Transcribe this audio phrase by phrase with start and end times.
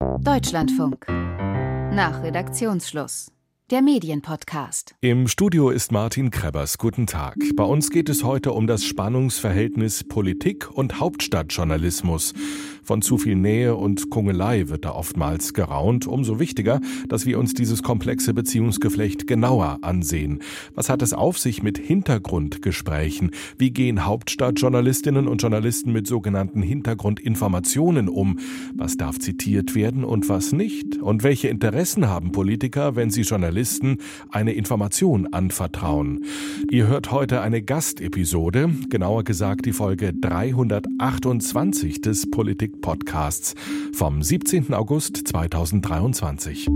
[0.00, 1.06] Deutschlandfunk.
[1.08, 3.30] Nach Redaktionsschluss.
[3.70, 4.94] Der Medienpodcast.
[5.02, 6.78] Im Studio ist Martin Krebers.
[6.78, 7.36] Guten Tag.
[7.54, 12.32] Bei uns geht es heute um das Spannungsverhältnis Politik und Hauptstadtjournalismus.
[12.82, 16.06] Von zu viel Nähe und Kungelei wird da oftmals geraunt.
[16.06, 20.40] Umso wichtiger, dass wir uns dieses komplexe Beziehungsgeflecht genauer ansehen.
[20.74, 23.30] Was hat es auf sich mit Hintergrundgesprächen?
[23.58, 28.38] Wie gehen Hauptstadtjournalistinnen und Journalisten mit sogenannten Hintergrundinformationen um?
[28.74, 30.98] Was darf zitiert werden und was nicht?
[30.98, 33.98] Und welche Interessen haben Politiker, wenn sie Journalisten
[34.30, 36.24] eine Information anvertrauen?
[36.70, 43.54] Ihr hört heute eine Gastepisode, genauer gesagt die Folge 328 des Politik Podcasts
[43.92, 44.72] vom 17.
[44.74, 46.68] August 2023.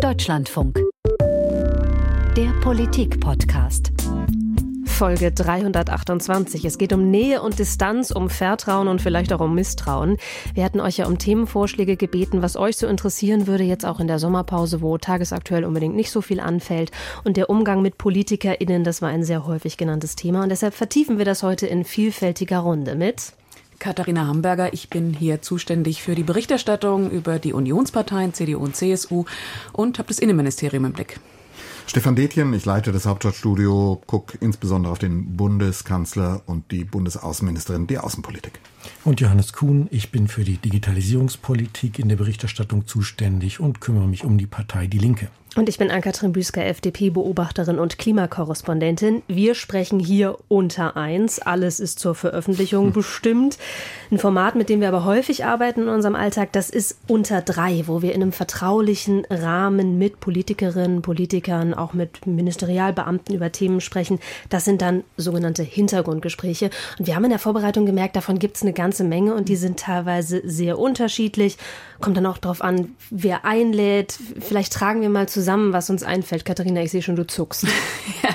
[0.00, 0.80] Deutschlandfunk.
[2.36, 3.92] Der Politik-Podcast.
[4.84, 6.64] Folge 328.
[6.64, 10.16] Es geht um Nähe und Distanz, um Vertrauen und vielleicht auch um Misstrauen.
[10.54, 14.08] Wir hatten euch ja um Themenvorschläge gebeten, was euch so interessieren würde, jetzt auch in
[14.08, 16.90] der Sommerpause, wo tagesaktuell unbedingt nicht so viel anfällt.
[17.22, 20.42] Und der Umgang mit PolitikerInnen, das war ein sehr häufig genanntes Thema.
[20.42, 23.34] Und deshalb vertiefen wir das heute in vielfältiger Runde mit
[23.78, 24.72] Katharina Hamburger.
[24.72, 29.24] Ich bin hier zuständig für die Berichterstattung über die Unionsparteien CDU und CSU
[29.72, 31.20] und habe das Innenministerium im Blick.
[31.86, 38.04] Stefan Detjen, ich leite das Hauptstadtstudio, gucke insbesondere auf den Bundeskanzler und die Bundesaußenministerin der
[38.04, 38.60] Außenpolitik.
[39.04, 44.24] Und Johannes Kuhn, ich bin für die Digitalisierungspolitik in der Berichterstattung zuständig und kümmere mich
[44.24, 45.28] um die Partei Die Linke.
[45.56, 49.22] Und ich bin Ann-Kathrin Büsker, FDP-Beobachterin und Klimakorrespondentin.
[49.26, 51.40] Wir sprechen hier unter eins.
[51.40, 52.92] Alles ist zur Veröffentlichung hm.
[52.92, 53.58] bestimmt.
[54.10, 57.82] Ein Format, mit dem wir aber häufig arbeiten in unserem Alltag, das ist unter drei,
[57.86, 64.20] wo wir in einem vertraulichen Rahmen mit Politikerinnen, Politikern, auch mit Ministerialbeamten über Themen sprechen.
[64.50, 66.70] Das sind dann sogenannte Hintergrundgespräche.
[66.98, 69.56] Und wir haben in der Vorbereitung gemerkt, davon gibt es eine ganze Menge und die
[69.56, 71.56] sind teilweise sehr unterschiedlich.
[72.00, 74.18] Kommt dann auch darauf an, wer einlädt.
[74.40, 76.44] Vielleicht tragen wir mal zusammen was uns einfällt.
[76.44, 77.64] Katharina, ich sehe schon, du zuckst.
[78.22, 78.30] ja.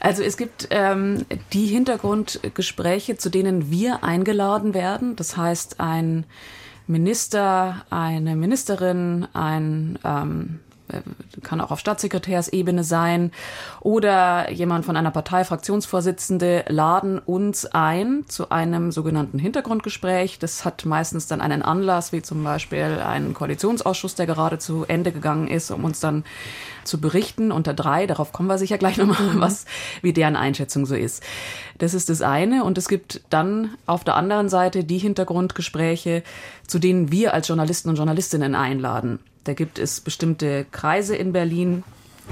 [0.00, 5.14] Also es gibt ähm, die Hintergrundgespräche, zu denen wir eingeladen werden.
[5.14, 6.24] Das heißt, ein
[6.86, 10.69] Minister, eine Ministerin, ein ähm, äh,
[11.42, 13.32] kann auch auf Staatssekretärsebene sein
[13.80, 20.38] oder jemand von einer Partei, Fraktionsvorsitzende, laden uns ein zu einem sogenannten Hintergrundgespräch.
[20.38, 25.12] Das hat meistens dann einen Anlass, wie zum Beispiel einen Koalitionsausschuss, der gerade zu Ende
[25.12, 26.24] gegangen ist, um uns dann
[26.84, 28.06] zu berichten unter drei.
[28.06, 29.40] Darauf kommen wir sicher gleich nochmal, mhm.
[29.40, 29.64] was,
[30.02, 31.22] wie deren Einschätzung so ist.
[31.78, 32.64] Das ist das eine.
[32.64, 36.22] Und es gibt dann auf der anderen Seite die Hintergrundgespräche,
[36.66, 39.20] zu denen wir als Journalisten und Journalistinnen einladen.
[39.44, 41.82] Da gibt es bestimmte Kreise in Berlin.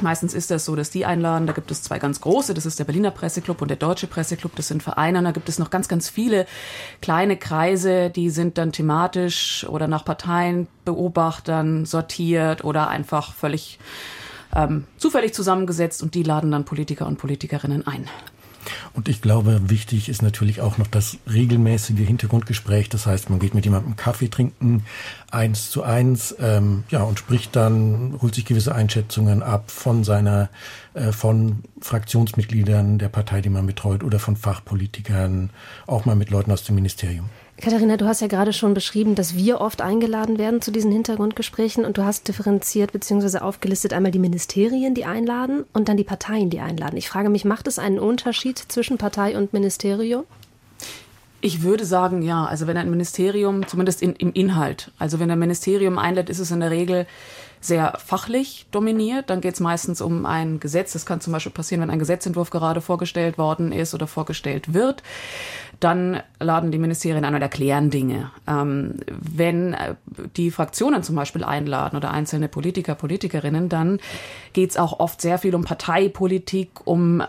[0.00, 1.46] Meistens ist das so, dass die einladen.
[1.46, 2.54] Da gibt es zwei ganz große.
[2.54, 4.54] Das ist der Berliner Presseclub und der Deutsche Presseclub.
[4.54, 5.19] Das sind Vereine.
[5.19, 6.46] Und da gibt es noch ganz, ganz viele
[7.00, 13.78] kleine Kreise, die sind dann thematisch oder nach Parteienbeobachtern sortiert oder einfach völlig
[14.54, 16.02] ähm, zufällig zusammengesetzt.
[16.02, 18.08] Und die laden dann Politiker und Politikerinnen ein.
[18.98, 22.88] Und ich glaube, wichtig ist natürlich auch noch das regelmäßige Hintergrundgespräch.
[22.88, 24.86] Das heißt, man geht mit jemandem Kaffee trinken,
[25.31, 30.48] eins zu eins, ähm, ja, und spricht dann, holt sich gewisse Einschätzungen ab von seiner,
[30.94, 35.50] äh, von Fraktionsmitgliedern der Partei, die man betreut, oder von Fachpolitikern,
[35.87, 37.26] auch mal mit Leuten aus dem Ministerium.
[37.60, 41.84] Katharina, du hast ja gerade schon beschrieben, dass wir oft eingeladen werden zu diesen Hintergrundgesprächen
[41.84, 43.38] und du hast differenziert bzw.
[43.38, 46.96] aufgelistet einmal die Ministerien, die einladen und dann die Parteien, die einladen.
[46.96, 50.22] Ich frage mich, macht es einen Unterschied zwischen Partei und Ministerium?
[51.41, 52.44] Ich würde sagen, ja.
[52.44, 56.52] Also wenn ein Ministerium, zumindest in, im Inhalt, also wenn ein Ministerium einlädt, ist es
[56.52, 57.06] in der Regel
[57.60, 59.30] sehr fachlich dominiert.
[59.30, 60.92] Dann geht es meistens um ein Gesetz.
[60.92, 65.02] Das kann zum Beispiel passieren, wenn ein Gesetzentwurf gerade vorgestellt worden ist oder vorgestellt wird.
[65.80, 68.30] Dann laden die Ministerien ein und erklären Dinge.
[68.46, 69.94] Ähm, wenn äh,
[70.36, 74.00] die Fraktionen zum Beispiel einladen oder einzelne Politiker, Politikerinnen, dann
[74.52, 77.22] geht es auch oft sehr viel um Parteipolitik, um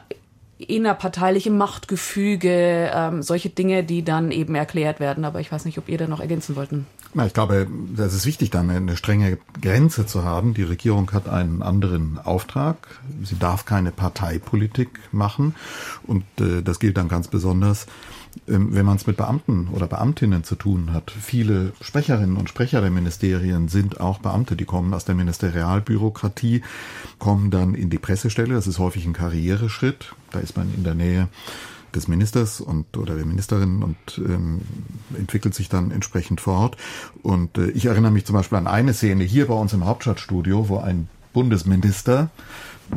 [0.60, 5.24] innerparteiliche Machtgefüge, ähm, solche Dinge, die dann eben erklärt werden.
[5.24, 6.86] Aber ich weiß nicht, ob ihr da noch ergänzen wollten.
[7.14, 10.54] Na, ich glaube, das ist wichtig, dann eine strenge Grenze zu haben.
[10.54, 13.00] Die Regierung hat einen anderen Auftrag.
[13.24, 15.56] Sie darf keine Parteipolitik machen.
[16.06, 17.88] Und äh, das gilt dann ganz besonders
[18.46, 21.12] wenn man es mit Beamten oder Beamtinnen zu tun hat.
[21.12, 26.62] Viele Sprecherinnen und Sprecher der Ministerien sind auch Beamte, die kommen aus der Ministerialbürokratie,
[27.18, 28.54] kommen dann in die Pressestelle.
[28.54, 30.14] Das ist häufig ein Karriereschritt.
[30.32, 31.28] Da ist man in der Nähe
[31.96, 34.62] des Ministers und oder der Ministerin und ähm,
[35.18, 36.78] entwickelt sich dann entsprechend fort.
[37.24, 40.70] Und äh, ich erinnere mich zum Beispiel an eine Szene hier bei uns im Hauptstadtstudio,
[40.70, 42.30] wo ein Bundesminister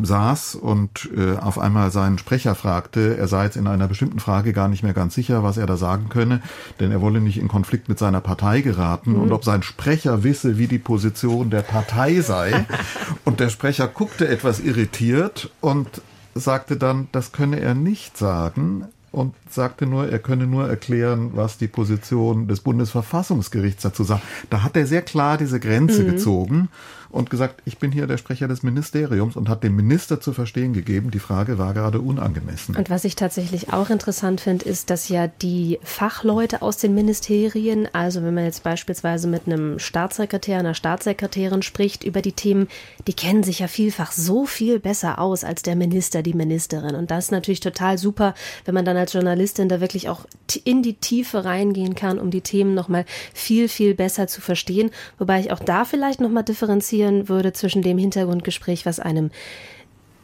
[0.01, 4.53] saß und äh, auf einmal seinen Sprecher fragte, er sei jetzt in einer bestimmten Frage
[4.53, 6.41] gar nicht mehr ganz sicher, was er da sagen könne,
[6.81, 9.23] denn er wolle nicht in Konflikt mit seiner Partei geraten mhm.
[9.23, 12.67] und ob sein Sprecher wisse, wie die Position der Partei sei.
[13.25, 15.89] und der Sprecher guckte etwas irritiert und
[16.35, 21.59] sagte dann, das könne er nicht sagen und sagte nur, er könne nur erklären, was
[21.59, 24.23] die Position des Bundesverfassungsgerichts dazu sagt.
[24.49, 26.13] Da hat er sehr klar diese Grenze mhm.
[26.13, 26.69] gezogen
[27.13, 30.73] und gesagt, ich bin hier der Sprecher des Ministeriums und hat dem Minister zu verstehen
[30.73, 32.75] gegeben, die Frage war gerade unangemessen.
[32.75, 37.87] Und was ich tatsächlich auch interessant finde, ist, dass ja die Fachleute aus den Ministerien,
[37.93, 42.69] also wenn man jetzt beispielsweise mit einem Staatssekretär, einer Staatssekretärin spricht über die Themen,
[43.07, 46.95] die kennen sich ja vielfach so viel besser aus als der Minister, die Ministerin.
[46.95, 48.35] Und das ist natürlich total super,
[48.65, 50.25] wenn man dann als Journalistin da wirklich auch
[50.65, 53.05] in die Tiefe reingehen kann, um die Themen nochmal
[53.35, 54.91] viel, viel besser zu verstehen.
[55.19, 59.31] Wobei ich auch da vielleicht nochmal differenziere differenzieren würde zwischen dem Hintergrundgespräch, was einem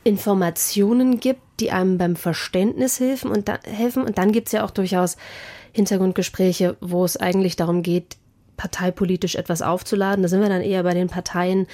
[0.04, 4.04] Informationen gibt, die einem beim Verständnis helfen und, da, helfen.
[4.04, 5.16] und dann gibt es ja auch durchaus
[5.72, 8.16] Hintergrundgespräche, wo es eigentlich darum geht,
[8.58, 10.22] parteipolitisch etwas aufzuladen.
[10.22, 11.66] Da sind wir dann eher bei den Parteien,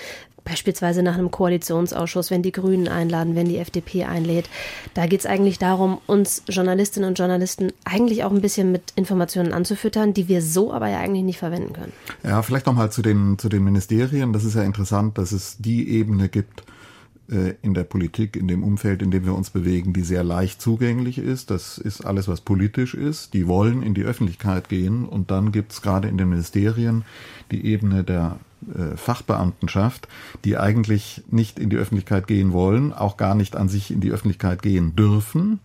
[0.45, 4.49] beispielsweise nach einem Koalitionsausschuss, wenn die Grünen einladen, wenn die FDP einlädt.
[4.93, 9.53] Da geht es eigentlich darum, uns Journalistinnen und Journalisten eigentlich auch ein bisschen mit Informationen
[9.53, 11.93] anzufüttern, die wir so aber ja eigentlich nicht verwenden können.
[12.23, 14.33] Ja, vielleicht nochmal zu den, zu den Ministerien.
[14.33, 16.63] Das ist ja interessant, dass es die Ebene gibt,
[17.27, 21.17] in der Politik, in dem Umfeld, in dem wir uns bewegen, die sehr leicht zugänglich
[21.17, 21.51] ist.
[21.51, 23.33] Das ist alles, was politisch ist.
[23.33, 25.07] Die wollen in die Öffentlichkeit gehen.
[25.07, 27.05] Und dann gibt es gerade in den Ministerien
[27.51, 28.39] die Ebene der
[28.75, 30.07] äh, Fachbeamtenschaft,
[30.45, 34.11] die eigentlich nicht in die Öffentlichkeit gehen wollen, auch gar nicht an sich in die
[34.11, 35.61] Öffentlichkeit gehen dürfen.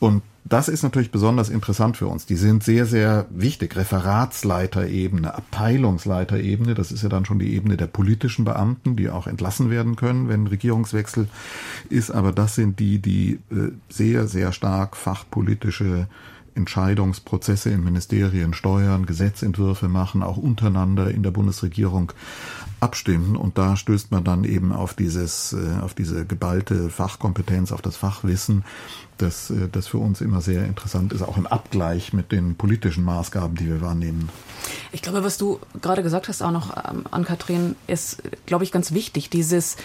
[0.00, 2.26] Und das ist natürlich besonders interessant für uns.
[2.26, 3.76] Die sind sehr, sehr wichtig.
[3.76, 9.70] Referatsleiterebene, Abteilungsleiterebene, das ist ja dann schon die Ebene der politischen Beamten, die auch entlassen
[9.70, 11.28] werden können, wenn Regierungswechsel
[11.90, 12.10] ist.
[12.10, 16.08] Aber das sind die, die äh, sehr, sehr stark fachpolitische
[16.54, 22.12] Entscheidungsprozesse in Ministerien steuern, Gesetzentwürfe machen, auch untereinander in der Bundesregierung
[22.80, 23.36] abstimmen.
[23.36, 27.96] Und da stößt man dann eben auf dieses, äh, auf diese geballte Fachkompetenz, auf das
[27.96, 28.64] Fachwissen,
[29.18, 33.04] das, äh, das für uns immer sehr interessant ist, auch im Abgleich mit den politischen
[33.04, 34.28] Maßgaben, die wir wahrnehmen.
[34.90, 38.72] Ich glaube, was du gerade gesagt hast, auch noch ähm, an Kathrin, ist, glaube ich,
[38.72, 39.76] ganz wichtig, dieses,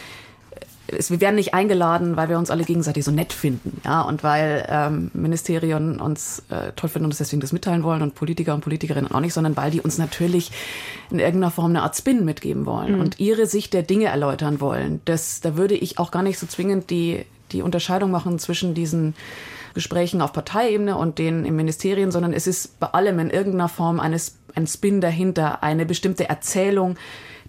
[0.87, 4.23] es, wir werden nicht eingeladen, weil wir uns alle gegenseitig so nett finden, ja, und
[4.23, 8.53] weil ähm, Ministerien uns äh, toll finden und uns deswegen das mitteilen wollen und Politiker
[8.53, 10.51] und Politikerinnen auch nicht, sondern weil die uns natürlich
[11.11, 13.01] in irgendeiner Form eine Art Spin mitgeben wollen mhm.
[13.01, 15.01] und ihre Sicht der Dinge erläutern wollen.
[15.05, 19.15] Das, da würde ich auch gar nicht so zwingend die die Unterscheidung machen zwischen diesen
[19.73, 23.99] Gesprächen auf Parteiebene und denen im Ministerien, sondern es ist bei allem in irgendeiner Form
[23.99, 26.97] eines, ein Spin dahinter, eine bestimmte Erzählung,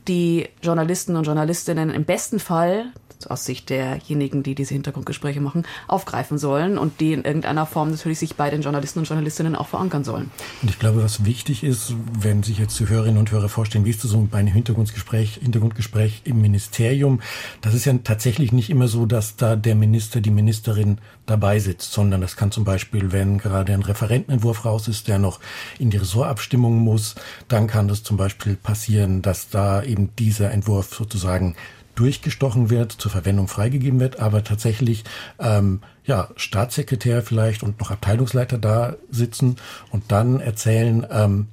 [0.07, 2.93] die Journalisten und Journalistinnen im besten Fall
[3.27, 8.19] aus Sicht derjenigen, die diese Hintergrundgespräche machen, aufgreifen sollen und die in irgendeiner Form natürlich
[8.19, 10.31] sich bei den Journalisten und Journalistinnen auch verankern sollen.
[10.63, 13.91] Und ich glaube, was wichtig ist, wenn sich jetzt die Hörerinnen und Hörer vorstellen, wie
[13.91, 17.21] ist das so bei einem Hintergrundgespräch, Hintergrundgespräch im Ministerium,
[17.61, 21.93] das ist ja tatsächlich nicht immer so, dass da der Minister, die Ministerin dabei sitzt,
[21.93, 25.41] sondern das kann zum Beispiel, wenn gerade ein Referentenentwurf raus ist, der noch
[25.79, 27.15] in die Ressortabstimmung muss,
[27.49, 31.57] dann kann das zum Beispiel passieren, dass da eben dieser Entwurf sozusagen
[31.99, 35.05] durchgestochen wird, zur Verwendung freigegeben wird, aber tatsächlich
[35.39, 39.57] ähm, ja Staatssekretär vielleicht und noch Abteilungsleiter da sitzen
[39.91, 41.49] und dann erzählen, ähm,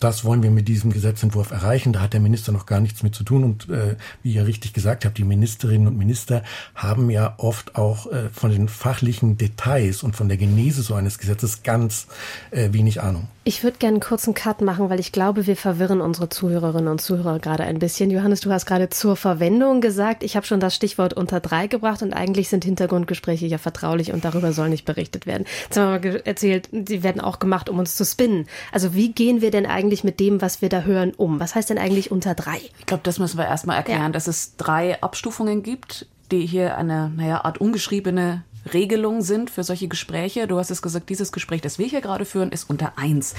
[0.00, 1.92] das wollen wir mit diesem Gesetzentwurf erreichen.
[1.92, 3.44] Da hat der Minister noch gar nichts mit zu tun.
[3.44, 6.42] Und äh, wie ihr richtig gesagt habt, die Ministerinnen und Minister
[6.74, 11.18] haben ja oft auch äh, von den fachlichen Details und von der Genese so eines
[11.18, 12.06] Gesetzes ganz
[12.50, 13.28] äh, wenig Ahnung.
[13.48, 17.00] Ich würde gerne einen kurzen Cut machen, weil ich glaube, wir verwirren unsere Zuhörerinnen und
[17.00, 18.10] Zuhörer gerade ein bisschen.
[18.10, 20.22] Johannes, du hast gerade zur Verwendung gesagt.
[20.22, 24.26] Ich habe schon das Stichwort unter drei gebracht und eigentlich sind Hintergrundgespräche ja vertraulich und
[24.26, 25.46] darüber soll nicht berichtet werden.
[25.62, 28.46] Jetzt haben wir mal erzählt, die werden auch gemacht, um uns zu spinnen.
[28.70, 31.40] Also wie gehen wir denn eigentlich mit dem, was wir da hören, um?
[31.40, 32.58] Was heißt denn eigentlich unter drei?
[32.80, 34.10] Ich glaube, das müssen wir erstmal erklären, ja.
[34.10, 38.44] dass es drei Abstufungen gibt, die hier eine naja, Art ungeschriebene
[38.74, 40.46] Regelungen sind für solche Gespräche.
[40.46, 43.34] Du hast es gesagt, dieses Gespräch, das wir hier gerade führen, ist unter eins.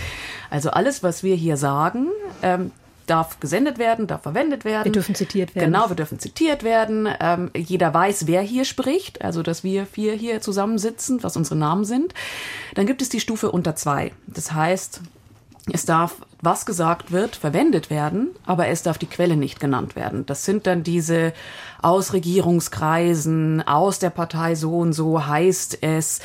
[0.50, 2.08] Also alles, was wir hier sagen,
[2.42, 2.72] ähm,
[3.10, 4.86] darf gesendet werden, darf verwendet werden.
[4.86, 5.72] Wir dürfen zitiert werden.
[5.72, 7.08] Genau, wir dürfen zitiert werden.
[7.20, 11.86] Ähm, jeder weiß, wer hier spricht, also dass wir vier hier zusammensitzen, was unsere Namen
[11.86, 12.14] sind.
[12.76, 14.12] Dann gibt es die Stufe unter zwei.
[14.28, 15.02] Das heißt,
[15.72, 20.26] es darf, was gesagt wird, verwendet werden, aber es darf die Quelle nicht genannt werden.
[20.26, 21.34] Das sind dann diese
[21.82, 26.22] aus Regierungskreisen, aus der Partei so und so heißt es.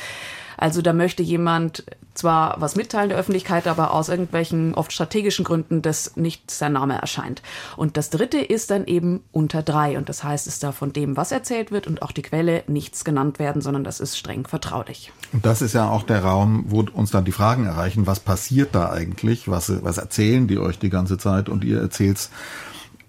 [0.57, 1.83] Also da möchte jemand
[2.15, 6.99] zwar was mitteilen der Öffentlichkeit, aber aus irgendwelchen oft strategischen Gründen, dass nicht sein Name
[6.99, 7.41] erscheint.
[7.75, 9.97] Und das dritte ist dann eben unter drei.
[9.97, 13.03] Und das heißt, es darf von dem, was erzählt wird und auch die Quelle nichts
[13.03, 15.11] genannt werden, sondern das ist streng vertraulich.
[15.33, 18.73] Und das ist ja auch der Raum, wo uns dann die Fragen erreichen, was passiert
[18.73, 19.49] da eigentlich?
[19.49, 22.29] Was, was erzählen die euch die ganze Zeit und ihr erzählt's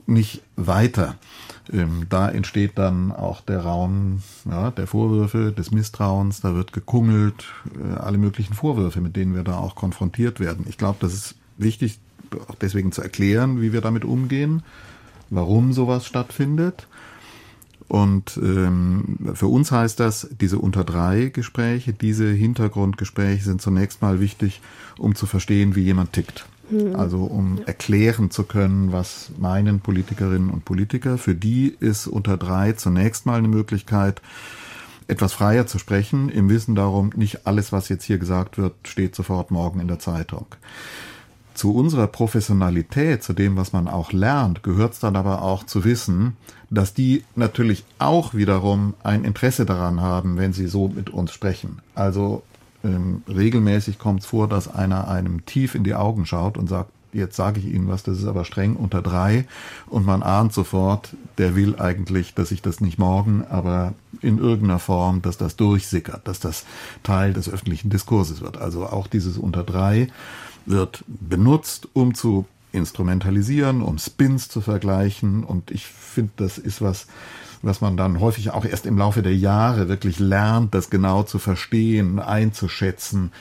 [0.07, 1.17] nicht weiter?
[1.73, 7.47] Ähm, da entsteht dann auch der Raum ja, der Vorwürfe, des Misstrauens, da wird gekungelt,
[7.79, 10.67] äh, alle möglichen Vorwürfe, mit denen wir da auch konfrontiert werden.
[10.69, 11.99] Ich glaube, das ist wichtig,
[12.49, 14.63] auch deswegen zu erklären, wie wir damit umgehen,
[15.31, 16.87] warum sowas stattfindet.
[17.89, 24.19] Und ähm, für uns heißt das, diese unter drei Gespräche, diese Hintergrundgespräche sind zunächst mal
[24.19, 24.61] wichtig,
[24.99, 26.47] um zu verstehen, wie jemand tickt.
[26.71, 26.97] Mhm.
[26.97, 31.19] Also um erklären zu können, was meinen Politikerinnen und Politiker.
[31.19, 34.21] Für die ist unter drei zunächst mal eine Möglichkeit,
[35.09, 39.15] etwas freier zu sprechen, im Wissen darum, nicht alles, was jetzt hier gesagt wird, steht
[39.15, 40.47] sofort morgen in der Zeitung.
[41.55, 45.85] Zu unserer Professionalität, zu dem, was man auch lernt, gehört es dann aber auch zu
[45.85, 46.37] wissen,
[46.71, 51.79] dass die natürlich auch wiederum ein Interesse daran haben, wenn sie so mit uns sprechen.
[51.95, 52.43] Also
[52.87, 56.91] ähm, regelmäßig kommt es vor, dass einer einem tief in die Augen schaut und sagt,
[57.13, 59.47] jetzt sage ich Ihnen was, das ist aber streng unter drei
[59.89, 64.79] und man ahnt sofort, der will eigentlich, dass ich das nicht morgen, aber in irgendeiner
[64.79, 66.65] Form, dass das durchsickert, dass das
[67.03, 68.59] Teil des öffentlichen Diskurses wird.
[68.59, 70.09] Also auch dieses unter drei
[70.67, 77.07] wird benutzt, um zu instrumentalisieren, um Spins zu vergleichen und ich finde, das ist was,
[77.63, 81.39] was man dann häufig auch erst im Laufe der Jahre wirklich lernt, das genau zu
[81.39, 83.33] verstehen, einzuschätzen,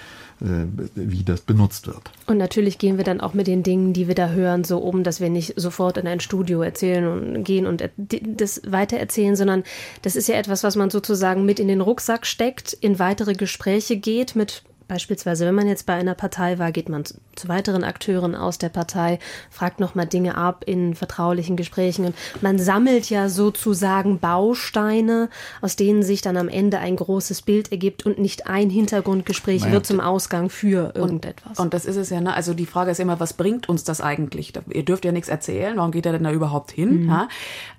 [0.41, 2.11] äh, wie das benutzt wird.
[2.27, 5.03] Und natürlich gehen wir dann auch mit den Dingen, die wir da hören, so um,
[5.03, 9.63] dass wir nicht sofort in ein Studio erzählen und gehen und das weitererzählen, sondern
[10.01, 13.95] das ist ja etwas, was man sozusagen mit in den Rucksack steckt, in weitere Gespräche
[13.95, 17.15] geht mit Beispielsweise, wenn man jetzt bei einer Partei war, geht man zu,
[17.47, 23.09] weiteren Akteuren aus der Partei, fragt nochmal Dinge ab in vertraulichen Gesprächen und man sammelt
[23.09, 25.29] ja sozusagen Bausteine,
[25.61, 29.73] aus denen sich dann am Ende ein großes Bild ergibt und nicht ein Hintergrundgespräch naja.
[29.73, 31.59] wird zum Ausgang für irgendetwas.
[31.59, 32.33] Und, und, das ist es ja, ne?
[32.33, 34.53] Also die Frage ist immer, was bringt uns das eigentlich?
[34.69, 37.03] Ihr dürft ja nichts erzählen, warum geht er denn da überhaupt hin?
[37.03, 37.09] Mhm.
[37.09, 37.27] Ja?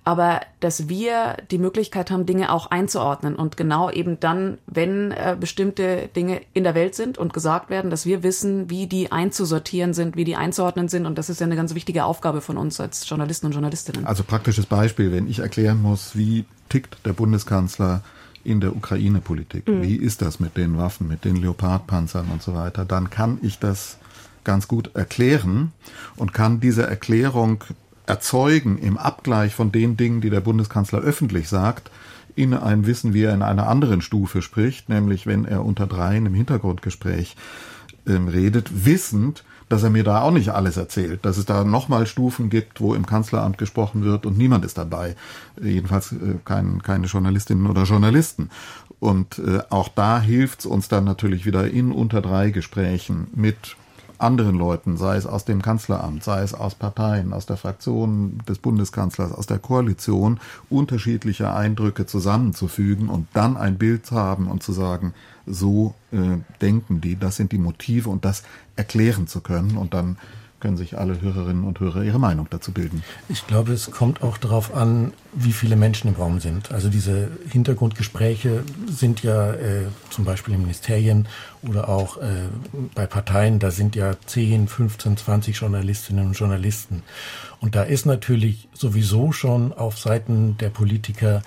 [0.07, 5.37] Aber dass wir die Möglichkeit haben, Dinge auch einzuordnen und genau eben dann, wenn äh,
[5.39, 9.95] bestimmte Dinge in der Welt sind und gesagt werden, dass wir wissen, wie die einzusortieren
[9.95, 11.07] sind, wie die einzuordnen sind.
[11.07, 14.07] Und das ist ja eine ganz wichtige Aufgabe von uns als Journalisten und Journalistinnen.
[14.07, 18.03] Also praktisches Beispiel, wenn ich erklären muss, wie tickt der Bundeskanzler
[18.45, 19.83] in der Ukraine-Politik, mhm.
[19.83, 23.59] wie ist das mit den Waffen, mit den Leopardpanzern und so weiter, dann kann ich
[23.59, 23.99] das
[24.45, 25.73] ganz gut erklären
[26.15, 27.65] und kann diese Erklärung
[28.07, 31.91] erzeugen im Abgleich von den Dingen, die der Bundeskanzler öffentlich sagt,
[32.35, 36.27] in einem Wissen, wie er in einer anderen Stufe spricht, nämlich wenn er unter dreien
[36.27, 37.35] im Hintergrundgespräch
[38.07, 42.07] ähm, redet, wissend, dass er mir da auch nicht alles erzählt, dass es da nochmal
[42.07, 45.17] Stufen gibt, wo im Kanzleramt gesprochen wird und niemand ist dabei,
[45.61, 48.51] jedenfalls äh, kein, keine Journalistinnen oder Journalisten.
[49.01, 53.77] Und äh, auch da hilft es uns dann natürlich wieder in unter drei Gesprächen mit
[54.19, 58.59] anderen Leuten, sei es aus dem Kanzleramt, sei es aus Parteien, aus der Fraktion des
[58.59, 64.73] Bundeskanzlers, aus der Koalition, unterschiedliche Eindrücke zusammenzufügen und dann ein Bild zu haben und zu
[64.73, 65.15] sagen,
[65.47, 68.43] so äh, denken die, das sind die Motive und das
[68.75, 70.17] erklären zu können und dann
[70.67, 73.05] können sich alle Hörerinnen und Hörer ihre Meinung dazu bilden.
[73.29, 76.73] Ich glaube, es kommt auch darauf an, wie viele Menschen im Raum sind.
[76.73, 81.29] Also diese Hintergrundgespräche sind ja äh, zum Beispiel in Ministerien
[81.63, 82.49] oder auch äh,
[82.97, 87.05] bei Parteien, da sind ja 10, 15, 20 Journalistinnen und Journalisten.
[87.61, 91.45] Und da ist natürlich sowieso schon auf Seiten der Politiker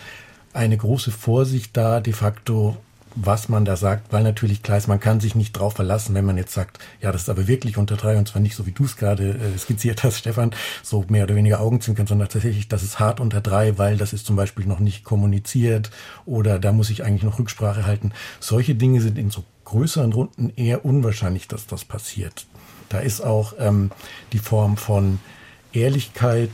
[0.53, 2.77] eine große Vorsicht da, de facto
[3.21, 6.25] was man da sagt, weil natürlich klar ist, man kann sich nicht drauf verlassen, wenn
[6.25, 8.71] man jetzt sagt, ja, das ist aber wirklich unter drei und zwar nicht so, wie
[8.71, 10.51] du es gerade äh, skizziert hast, Stefan,
[10.83, 14.25] so mehr oder weniger Augenzwinkern, sondern tatsächlich, das ist hart unter drei, weil das ist
[14.25, 15.91] zum Beispiel noch nicht kommuniziert
[16.25, 18.13] oder da muss ich eigentlich noch Rücksprache halten.
[18.39, 22.45] Solche Dinge sind in so größeren Runden eher unwahrscheinlich, dass das passiert.
[22.87, 23.91] Da ist auch ähm,
[24.31, 25.19] die Form von
[25.73, 26.49] Ehrlichkeit,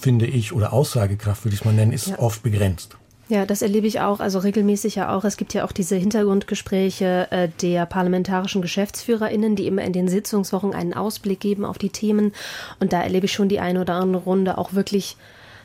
[0.00, 2.18] finde ich, oder Aussagekraft, würde ich es mal nennen, ist ja.
[2.18, 2.97] oft begrenzt.
[3.28, 5.22] Ja, das erlebe ich auch, also regelmäßig ja auch.
[5.24, 10.74] Es gibt ja auch diese Hintergrundgespräche äh, der parlamentarischen GeschäftsführerInnen, die immer in den Sitzungswochen
[10.74, 12.32] einen Ausblick geben auf die Themen.
[12.80, 15.18] Und da erlebe ich schon die eine oder andere Runde auch wirklich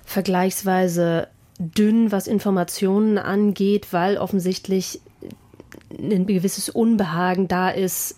[0.04, 5.00] vergleichsweise dünn, was Informationen angeht, weil offensichtlich
[5.98, 8.18] ein gewisses Unbehagen da ist,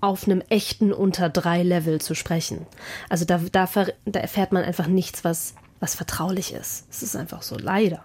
[0.00, 2.66] auf einem echten unter drei Level zu sprechen.
[3.08, 3.68] Also da, da,
[4.04, 6.86] da erfährt man einfach nichts, was, was vertraulich ist.
[6.90, 8.02] Es ist einfach so, leider.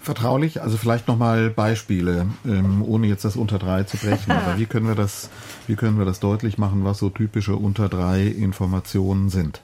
[0.00, 4.32] Vertraulich, also vielleicht nochmal Beispiele, ähm, ohne jetzt das unter drei zu brechen.
[4.32, 5.30] Aber wie können wir das,
[5.66, 9.62] wie können wir das deutlich machen, was so typische unter drei Informationen sind?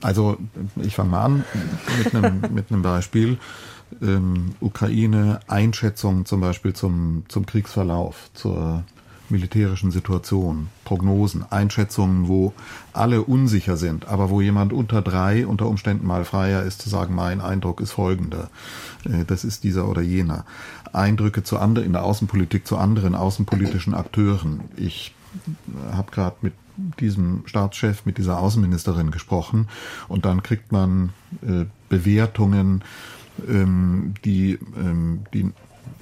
[0.00, 0.38] Also
[0.76, 1.44] ich fange mal an
[1.98, 3.38] mit einem, mit einem Beispiel.
[4.00, 8.84] Ähm, Ukraine, Einschätzung zum Beispiel zum, zum Kriegsverlauf, zur
[9.28, 12.52] militärischen Situation, Prognosen, Einschätzungen, wo
[12.92, 17.14] alle unsicher sind, aber wo jemand unter drei unter Umständen mal freier ist zu sagen,
[17.14, 18.50] mein Eindruck ist folgender.
[19.04, 20.44] Äh, das ist dieser oder jener.
[20.92, 24.60] Eindrücke zu anderen, in der Außenpolitik zu anderen außenpolitischen Akteuren.
[24.76, 25.14] Ich
[25.92, 26.52] habe gerade mit
[27.00, 29.68] diesem Staatschef, mit dieser Außenministerin gesprochen
[30.08, 31.10] und dann kriegt man
[31.42, 32.82] äh, Bewertungen,
[33.48, 35.50] ähm, die, ähm, die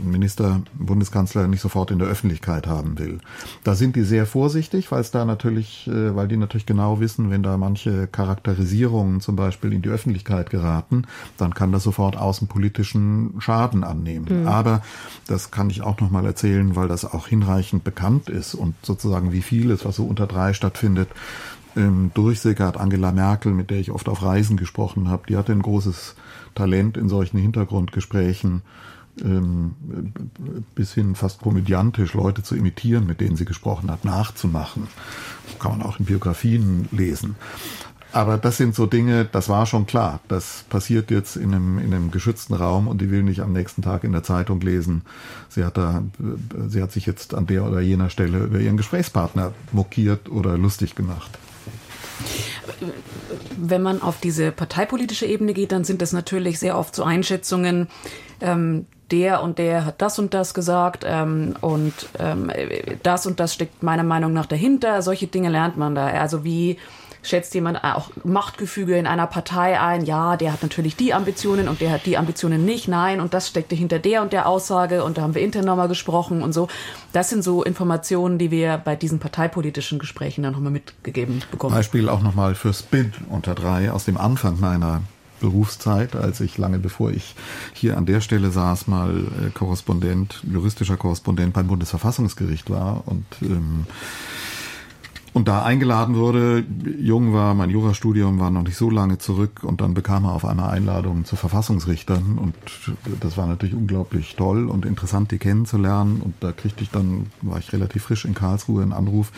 [0.04, 3.18] Minister, Bundeskanzler nicht sofort in der Öffentlichkeit haben will.
[3.64, 7.30] Da sind die sehr vorsichtig, weil es da natürlich, äh, weil die natürlich genau wissen,
[7.30, 11.04] wenn da manche Charakterisierungen zum Beispiel in die Öffentlichkeit geraten,
[11.36, 14.42] dann kann das sofort außenpolitischen Schaden annehmen.
[14.42, 14.48] Mhm.
[14.48, 14.82] Aber
[15.26, 19.32] das kann ich auch noch mal erzählen, weil das auch hinreichend bekannt ist und sozusagen
[19.32, 21.08] wie vieles, was so unter drei stattfindet,
[21.76, 22.76] ähm, durchsickert.
[22.76, 26.16] Angela Merkel, mit der ich oft auf Reisen gesprochen habe, die hatte ein großes
[26.54, 28.62] Talent in solchen Hintergrundgesprächen
[29.22, 29.74] ähm,
[30.74, 34.88] bis hin fast komödiantisch Leute zu imitieren, mit denen sie gesprochen hat, nachzumachen.
[35.46, 37.36] Das kann man auch in Biografien lesen.
[38.12, 40.20] Aber das sind so Dinge, das war schon klar.
[40.28, 43.82] Das passiert jetzt in einem, in einem geschützten Raum und die will nicht am nächsten
[43.82, 45.02] Tag in der Zeitung lesen.
[45.48, 46.02] Sie hat da,
[46.68, 50.96] sie hat sich jetzt an der oder jener Stelle über ihren Gesprächspartner mokiert oder lustig
[50.96, 51.38] gemacht.
[53.56, 57.88] Wenn man auf diese parteipolitische Ebene geht, dann sind das natürlich sehr oft so Einschätzungen,
[58.40, 62.50] ähm, der und der hat das und das gesagt ähm, und ähm,
[63.02, 65.02] das und das steckt meiner Meinung nach dahinter.
[65.02, 66.06] Solche Dinge lernt man da.
[66.06, 66.78] Also wie
[67.22, 70.04] schätzt jemand auch Machtgefüge in einer Partei ein?
[70.04, 72.88] Ja, der hat natürlich die Ambitionen und der hat die Ambitionen nicht.
[72.88, 75.88] Nein, und das steckte hinter der und der Aussage und da haben wir intern nochmal
[75.88, 76.68] gesprochen und so.
[77.12, 81.74] Das sind so Informationen, die wir bei diesen parteipolitischen Gesprächen dann nochmal mitgegeben bekommen.
[81.74, 85.02] Beispiel auch nochmal für Spin unter drei aus dem Anfang meiner
[85.40, 87.34] Berufszeit, als ich lange bevor ich
[87.72, 93.86] hier an der Stelle saß, mal äh, Korrespondent, juristischer Korrespondent beim Bundesverfassungsgericht war und ähm,
[95.32, 96.64] und da eingeladen wurde,
[96.98, 100.44] jung war, mein Jurastudium war noch nicht so lange zurück und dann bekam er auf
[100.44, 102.54] einmal Einladungen zu Verfassungsrichtern und
[103.20, 107.58] das war natürlich unglaublich toll und interessant, die kennenzulernen und da kriegte ich dann, war
[107.58, 109.30] ich relativ frisch in Karlsruhe, einen Anruf,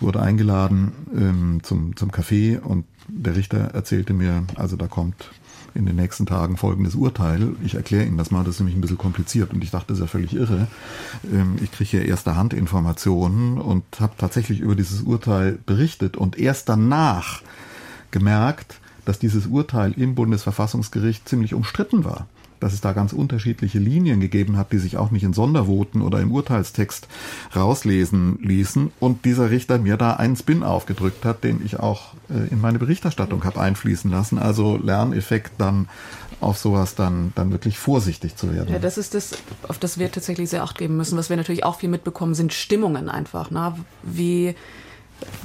[0.00, 5.30] wurde eingeladen ähm, zum, zum Café und der Richter erzählte mir, also da kommt
[5.74, 7.56] in den nächsten Tagen folgendes Urteil.
[7.64, 9.98] Ich erkläre Ihnen das mal, das ist nämlich ein bisschen kompliziert und ich dachte, das
[9.98, 10.68] ist ja völlig irre.
[11.32, 16.38] Ähm, ich kriege hier erste Hand Informationen und habe tatsächlich über dieses Urteil berichtet und
[16.38, 17.42] erst danach
[18.10, 22.26] gemerkt, dass dieses Urteil im Bundesverfassungsgericht ziemlich umstritten war
[22.60, 26.20] dass es da ganz unterschiedliche Linien gegeben hat, die sich auch nicht in Sondervoten oder
[26.20, 27.08] im Urteilstext
[27.54, 32.52] rauslesen ließen und dieser Richter mir da einen Spin aufgedrückt hat, den ich auch äh,
[32.52, 34.38] in meine Berichterstattung habe einfließen lassen.
[34.38, 35.88] Also Lerneffekt dann
[36.40, 38.72] auf sowas dann, dann wirklich vorsichtig zu werden.
[38.72, 39.32] Ja, das ist das,
[39.66, 41.16] auf das wir tatsächlich sehr Acht geben müssen.
[41.16, 43.50] Was wir natürlich auch viel mitbekommen, sind Stimmungen einfach.
[43.50, 43.74] Ne?
[44.02, 44.54] Wie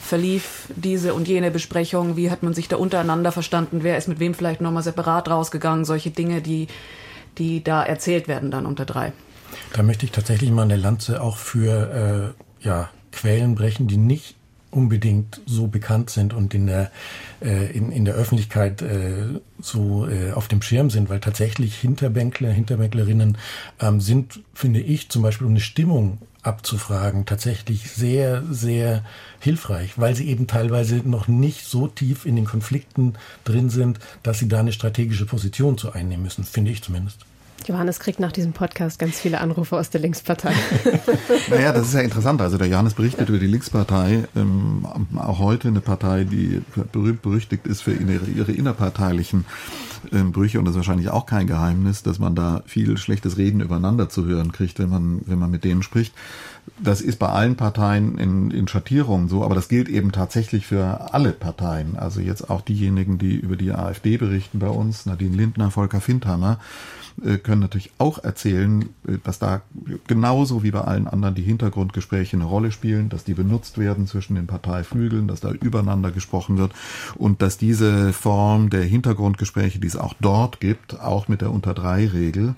[0.02, 4.20] verlief diese und jene Besprechung, wie hat man sich da untereinander verstanden, wer ist mit
[4.20, 6.68] wem vielleicht nochmal separat rausgegangen, solche Dinge, die,
[7.38, 9.14] die da erzählt werden dann unter drei.
[9.74, 14.36] Da möchte ich tatsächlich mal eine Lanze auch für äh, ja, Quellen brechen, die nicht
[14.72, 16.92] unbedingt so bekannt sind und in der,
[17.42, 22.52] äh, in, in der Öffentlichkeit äh, so äh, auf dem Schirm sind, weil tatsächlich Hinterbänkler,
[22.52, 23.38] Hinterbänklerinnen
[23.80, 29.04] ähm, sind, finde ich, zum Beispiel um eine Stimmung abzufragen, tatsächlich sehr, sehr
[29.40, 34.40] hilfreich, weil sie eben teilweise noch nicht so tief in den Konflikten drin sind, dass
[34.40, 37.26] sie da eine strategische Position zu einnehmen müssen, finde ich zumindest.
[37.68, 40.54] Johannes kriegt nach diesem Podcast ganz viele Anrufe aus der Linkspartei.
[41.50, 42.42] naja, das ist ja interessant.
[42.42, 47.68] Also der Johannes berichtet über die Linkspartei, ähm, auch heute eine Partei, die berühmt berüchtigt
[47.68, 49.46] ist für ihre, ihre innerparteilichen
[50.12, 50.60] ähm, Brüche.
[50.60, 54.26] Und das ist wahrscheinlich auch kein Geheimnis, dass man da viel schlechtes Reden übereinander zu
[54.26, 56.14] hören kriegt, wenn man, wenn man mit denen spricht.
[56.82, 61.14] Das ist bei allen Parteien in, in Schattierungen so, aber das gilt eben tatsächlich für
[61.14, 61.98] alle Parteien.
[61.98, 66.60] Also jetzt auch diejenigen, die über die AfD berichten bei uns, Nadine Lindner, Volker Findhammer,
[67.24, 69.62] äh, können natürlich auch erzählen, äh, dass da
[70.08, 74.36] genauso wie bei allen anderen die Hintergrundgespräche eine Rolle spielen, dass die benutzt werden zwischen
[74.36, 76.72] den Parteiflügeln, dass da übereinander gesprochen wird
[77.16, 82.56] und dass diese Form der Hintergrundgespräche, die es auch dort gibt, auch mit der Unter-drei-Regel,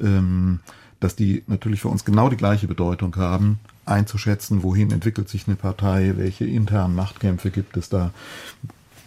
[0.00, 0.60] ähm,
[1.00, 5.56] dass die natürlich für uns genau die gleiche Bedeutung haben, einzuschätzen, wohin entwickelt sich eine
[5.56, 8.12] Partei, welche internen Machtkämpfe gibt es da,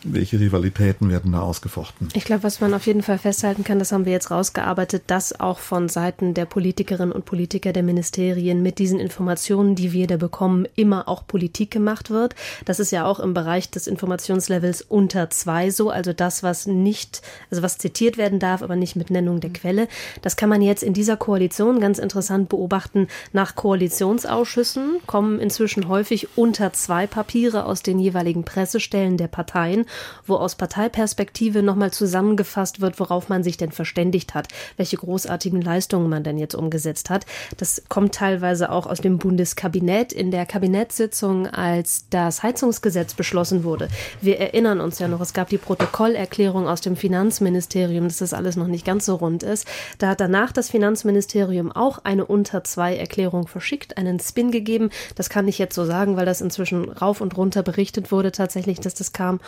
[0.03, 2.09] welche Rivalitäten werden da ausgefochten.
[2.13, 5.39] Ich glaube, was man auf jeden Fall festhalten kann, das haben wir jetzt rausgearbeitet, dass
[5.39, 10.17] auch von Seiten der Politikerinnen und Politiker der Ministerien mit diesen Informationen, die wir da
[10.17, 12.35] bekommen, immer auch Politik gemacht wird.
[12.65, 17.21] Das ist ja auch im Bereich des Informationslevels unter zwei so, also das, was nicht,
[17.49, 19.87] also was zitiert werden darf, aber nicht mit Nennung der Quelle.
[20.21, 23.07] Das kann man jetzt in dieser Koalition ganz interessant beobachten.
[23.33, 29.85] Nach Koalitionsausschüssen kommen inzwischen häufig unter zwei Papiere aus den jeweiligen Pressestellen der Parteien
[30.25, 36.09] wo aus Parteiperspektive nochmal zusammengefasst wird, worauf man sich denn verständigt hat, welche großartigen Leistungen
[36.09, 37.25] man denn jetzt umgesetzt hat.
[37.57, 43.87] Das kommt teilweise auch aus dem Bundeskabinett in der Kabinettssitzung, als das Heizungsgesetz beschlossen wurde.
[44.21, 48.55] Wir erinnern uns ja noch, es gab die Protokollerklärung aus dem Finanzministerium, dass das alles
[48.55, 49.67] noch nicht ganz so rund ist.
[49.97, 54.89] Da hat danach das Finanzministerium auch eine unter zwei Erklärung verschickt, einen Spin gegeben.
[55.15, 58.79] Das kann ich jetzt so sagen, weil das inzwischen rauf und runter berichtet wurde tatsächlich,
[58.79, 59.39] dass das kam.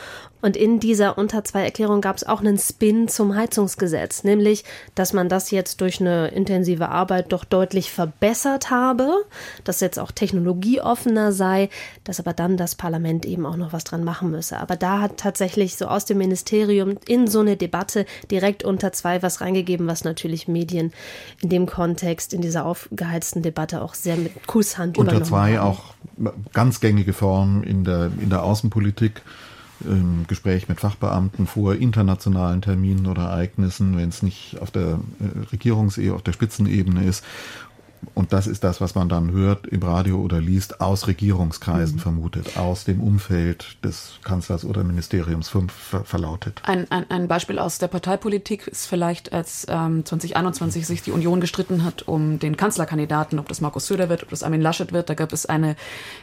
[0.43, 5.13] Und in dieser unter zwei Erklärung gab es auch einen Spin zum Heizungsgesetz, nämlich, dass
[5.13, 9.09] man das jetzt durch eine intensive Arbeit doch deutlich verbessert habe,
[9.63, 11.69] dass jetzt auch technologieoffener sei,
[12.03, 14.59] dass aber dann das Parlament eben auch noch was dran machen müsse.
[14.59, 19.21] Aber da hat tatsächlich so aus dem Ministerium in so eine Debatte direkt unter zwei
[19.21, 20.91] was reingegeben, was natürlich Medien
[21.39, 25.69] in dem Kontext, in dieser aufgeheizten Debatte auch sehr mit Kusshand unter zwei haben.
[25.69, 25.93] auch
[26.51, 29.21] ganz gängige Form in der, in der Außenpolitik
[29.85, 35.47] im Gespräch mit Fachbeamten vor internationalen Terminen oder Ereignissen, wenn es nicht auf der äh,
[35.51, 37.23] Regierungsebene, auf der Spitzenebene ist
[38.13, 42.01] und das ist das, was man dann hört im Radio oder liest, aus Regierungskreisen mhm.
[42.01, 46.61] vermutet, aus dem Umfeld des Kanzlers oder Ministeriums ver verlautet.
[46.65, 51.41] Ein, ein, ein Beispiel aus der Parteipolitik ist vielleicht, als ähm, 2021 sich die Union
[51.41, 55.09] gestritten hat um den Kanzlerkandidaten, ob das Markus Söder wird, ob das Armin Laschet wird.
[55.09, 55.75] Da gab es eine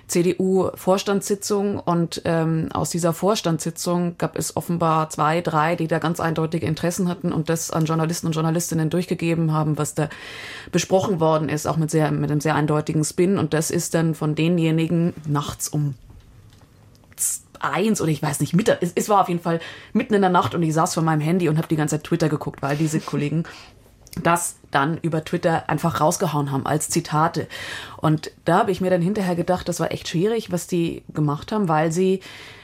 [0.06, 6.66] CDU-Vorstandssitzung und ähm, aus dieser Vorstandssitzung gab es offenbar zwei, drei, die da ganz eindeutige
[6.66, 10.08] Interessen hatten und das an Journalisten und Journalistinnen durchgegeben haben, was da
[10.72, 13.38] besprochen worden ist auch mit, sehr, mit einem sehr eindeutigen Spin.
[13.38, 15.94] Und das ist dann von denjenigen nachts um
[17.60, 18.78] eins oder ich weiß nicht, Mittag.
[18.80, 19.60] Es, es war auf jeden Fall
[19.92, 22.04] mitten in der Nacht und ich saß vor meinem Handy und habe die ganze Zeit
[22.04, 23.44] Twitter geguckt, weil diese Kollegen
[24.22, 27.48] das dann über Twitter einfach rausgehauen haben als Zitate.
[27.96, 31.52] Und da habe ich mir dann hinterher gedacht, das war echt schwierig, was die gemacht
[31.52, 32.20] haben, weil sie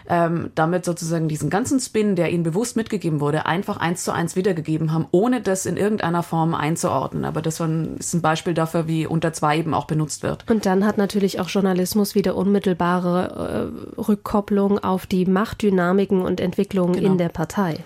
[0.09, 4.37] ähm, damit sozusagen diesen ganzen Spin, der ihnen bewusst mitgegeben wurde, einfach eins zu eins
[4.37, 7.25] wiedergegeben haben, ohne das in irgendeiner Form einzuordnen.
[7.25, 10.49] Aber das ist ein Beispiel dafür, wie unter zwei eben auch benutzt wird.
[10.49, 16.95] Und dann hat natürlich auch Journalismus wieder unmittelbare äh, Rückkopplung auf die Machtdynamiken und Entwicklungen
[16.95, 17.13] genau.
[17.13, 17.79] in der Partei.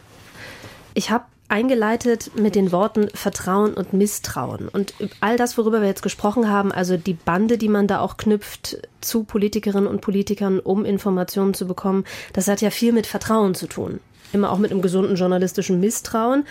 [0.92, 4.68] Ich habe eingeleitet mit den Worten Vertrauen und Misstrauen.
[4.68, 8.16] Und all das, worüber wir jetzt gesprochen haben, also die Bande, die man da auch
[8.16, 13.54] knüpft zu Politikerinnen und Politikern, um Informationen zu bekommen, das hat ja viel mit Vertrauen
[13.54, 14.00] zu tun.
[14.32, 16.46] Immer auch mit einem gesunden journalistischen Misstrauen.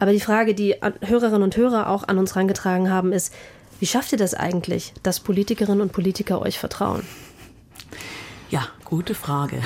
[0.00, 3.32] Aber die Frage, die Hörerinnen und Hörer auch an uns herangetragen haben, ist,
[3.78, 7.04] wie schafft ihr das eigentlich, dass Politikerinnen und Politiker euch vertrauen?
[8.50, 9.62] Ja, gute Frage.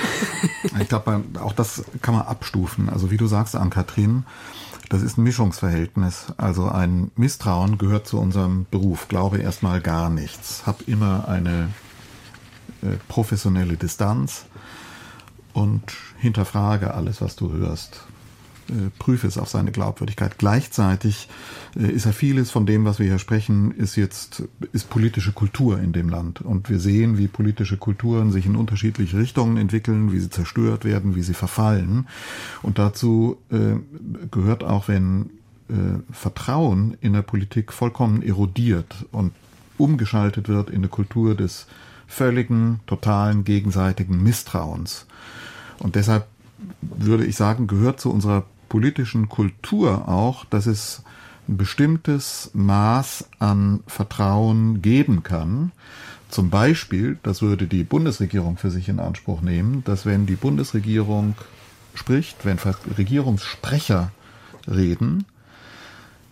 [0.79, 2.89] ich glaube, auch das kann man abstufen.
[2.89, 4.25] Also wie du sagst, Ann-Kathrin,
[4.89, 6.33] das ist ein Mischungsverhältnis.
[6.37, 9.07] Also ein Misstrauen gehört zu unserem Beruf.
[9.07, 10.65] Glaube erstmal gar nichts.
[10.65, 11.69] Hab immer eine
[12.81, 14.45] äh, professionelle Distanz
[15.53, 18.07] und hinterfrage alles, was du hörst.
[18.69, 20.37] Äh, prüfe es auf seine Glaubwürdigkeit.
[20.37, 21.29] Gleichzeitig
[21.77, 25.79] äh, ist ja vieles von dem, was wir hier sprechen, ist jetzt ist politische Kultur
[25.79, 30.19] in dem Land und wir sehen, wie politische Kulturen sich in unterschiedliche Richtungen entwickeln, wie
[30.19, 32.07] sie zerstört werden, wie sie verfallen
[32.61, 33.75] und dazu äh,
[34.31, 35.31] gehört auch, wenn
[36.13, 39.33] Vertrauen in der Politik vollkommen erodiert und
[39.77, 41.67] umgeschaltet wird in eine Kultur des
[42.07, 45.07] völligen, totalen, gegenseitigen Misstrauens.
[45.77, 46.25] Und deshalb
[46.81, 51.03] würde ich sagen, gehört zu unserer politischen Kultur auch, dass es
[51.47, 55.71] ein bestimmtes Maß an Vertrauen geben kann.
[56.29, 61.35] Zum Beispiel, das würde die Bundesregierung für sich in Anspruch nehmen, dass wenn die Bundesregierung
[61.93, 62.57] spricht, wenn
[62.97, 64.11] Regierungssprecher
[64.67, 65.25] reden,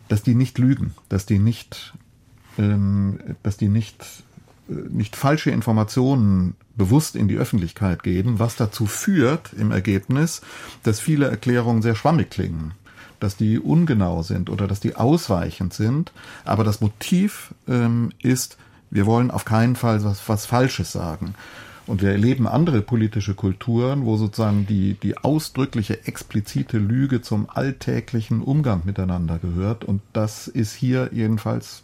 [0.10, 1.94] dass die nicht lügen, dass die nicht,
[2.58, 4.06] ähm, dass die nicht,
[4.70, 10.42] äh, nicht falsche Informationen bewusst in die Öffentlichkeit geben, was dazu führt im Ergebnis,
[10.84, 12.74] dass viele Erklärungen sehr schwammig klingen,
[13.20, 16.12] dass die ungenau sind oder dass die ausweichend sind.
[16.44, 18.58] Aber das Motiv ähm, ist,
[18.92, 21.36] wir wollen auf keinen Fall was, was Falsches sagen.
[21.88, 28.42] Und wir erleben andere politische Kulturen, wo sozusagen die, die ausdrückliche, explizite Lüge zum alltäglichen
[28.42, 29.84] Umgang miteinander gehört.
[29.84, 31.84] Und das ist hier jedenfalls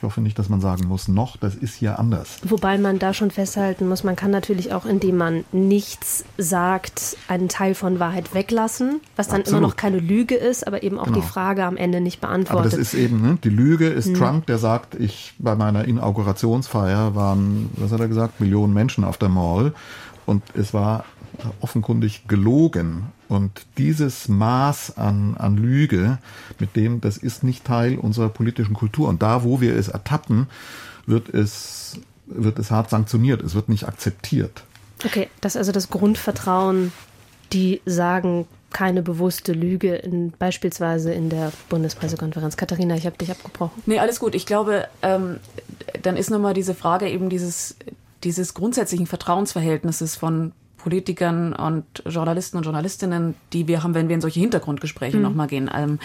[0.00, 2.38] Ich hoffe nicht, dass man sagen muss, noch, das ist hier anders.
[2.44, 7.50] Wobei man da schon festhalten muss, man kann natürlich auch, indem man nichts sagt, einen
[7.50, 9.58] Teil von Wahrheit weglassen, was dann Absolut.
[9.58, 11.20] immer noch keine Lüge ist, aber eben auch genau.
[11.20, 12.72] die Frage am Ende nicht beantwortet.
[12.72, 13.38] Aber das ist eben, ne?
[13.44, 14.14] die Lüge ist hm.
[14.14, 19.18] Trump, der sagt, ich bei meiner Inaugurationsfeier waren, was hat er gesagt, Millionen Menschen auf
[19.18, 19.74] der Mall
[20.24, 21.04] und es war
[21.60, 23.04] offenkundig gelogen.
[23.28, 26.18] Und dieses Maß an, an Lüge,
[26.58, 29.08] mit dem, das ist nicht Teil unserer politischen Kultur.
[29.08, 30.48] Und da, wo wir es ertappen,
[31.06, 33.42] wird es, wird es hart sanktioniert.
[33.42, 34.64] Es wird nicht akzeptiert.
[35.04, 36.92] Okay, das ist also das Grundvertrauen,
[37.52, 42.56] die sagen, keine bewusste Lüge, in, beispielsweise in der Bundespressekonferenz.
[42.56, 43.82] Katharina, ich habe dich abgebrochen.
[43.86, 44.34] Nee, alles gut.
[44.34, 45.38] Ich glaube, ähm,
[46.02, 47.76] dann ist nochmal diese Frage eben dieses,
[48.22, 54.20] dieses grundsätzlichen Vertrauensverhältnisses von Politikern und Journalisten und Journalistinnen, die wir haben, wenn wir in
[54.20, 55.22] solche Hintergrundgespräche mhm.
[55.22, 55.70] nochmal gehen.
[55.74, 55.98] Ähm,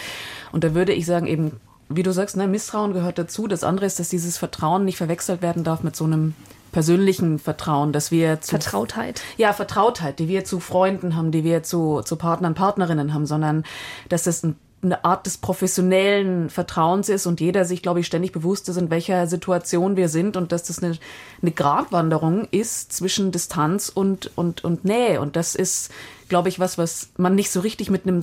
[0.52, 1.52] und da würde ich sagen, eben,
[1.88, 3.46] wie du sagst, ne, Misstrauen gehört dazu.
[3.46, 6.34] Das andere ist, dass dieses Vertrauen nicht verwechselt werden darf mit so einem
[6.72, 9.22] persönlichen Vertrauen, dass wir zu Vertrautheit.
[9.38, 13.64] Ja, Vertrautheit, die wir zu Freunden haben, die wir zu, zu Partnern, Partnerinnen haben, sondern
[14.08, 14.56] dass das ein
[14.86, 18.90] eine Art des professionellen Vertrauens ist und jeder sich, glaube ich, ständig bewusst ist, in
[18.90, 20.96] welcher Situation wir sind und dass das eine,
[21.42, 25.20] eine Gratwanderung ist zwischen Distanz und, und, und Nähe.
[25.20, 25.90] Und das ist,
[26.28, 28.22] glaube ich, was, was man nicht so richtig mit einem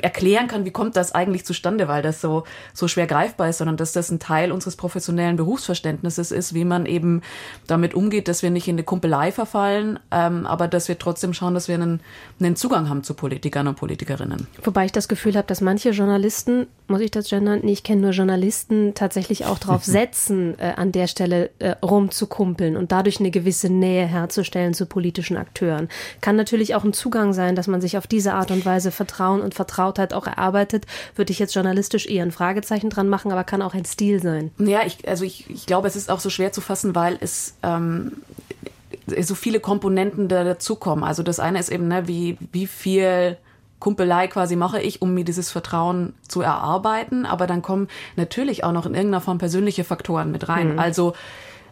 [0.00, 3.76] erklären kann, wie kommt das eigentlich zustande, weil das so, so schwer greifbar ist, sondern
[3.76, 7.22] dass das ein Teil unseres professionellen Berufsverständnisses ist, wie man eben
[7.66, 11.54] damit umgeht, dass wir nicht in eine Kumpelei verfallen, ähm, aber dass wir trotzdem schauen,
[11.54, 12.00] dass wir einen,
[12.40, 14.48] einen Zugang haben zu Politikern und Politikerinnen.
[14.64, 17.60] Wobei ich das Gefühl habe, dass manche Journalisten, muss ich das gendern?
[17.62, 22.76] Nee, ich kenne nur Journalisten, tatsächlich auch darauf setzen, äh, an der Stelle äh, rumzukumpeln
[22.76, 25.88] und dadurch eine gewisse Nähe herzustellen zu politischen Akteuren.
[26.20, 29.40] Kann natürlich auch ein Zugang sein, dass man sich auf diese Art und Weise Vertrauen
[29.40, 33.44] und Vertrauen Vertrautheit auch erarbeitet, würde ich jetzt journalistisch eher ein Fragezeichen dran machen, aber
[33.44, 34.50] kann auch ein Stil sein.
[34.58, 37.54] Ja, ich, also ich, ich glaube, es ist auch so schwer zu fassen, weil es
[37.62, 38.12] ähm,
[39.20, 41.04] so viele Komponenten da dazukommen.
[41.04, 43.36] Also das eine ist eben, ne, wie, wie viel
[43.78, 47.26] Kumpelei quasi mache ich, um mir dieses Vertrauen zu erarbeiten.
[47.26, 50.72] Aber dann kommen natürlich auch noch in irgendeiner Form persönliche Faktoren mit rein.
[50.72, 50.78] Mhm.
[50.78, 51.12] Also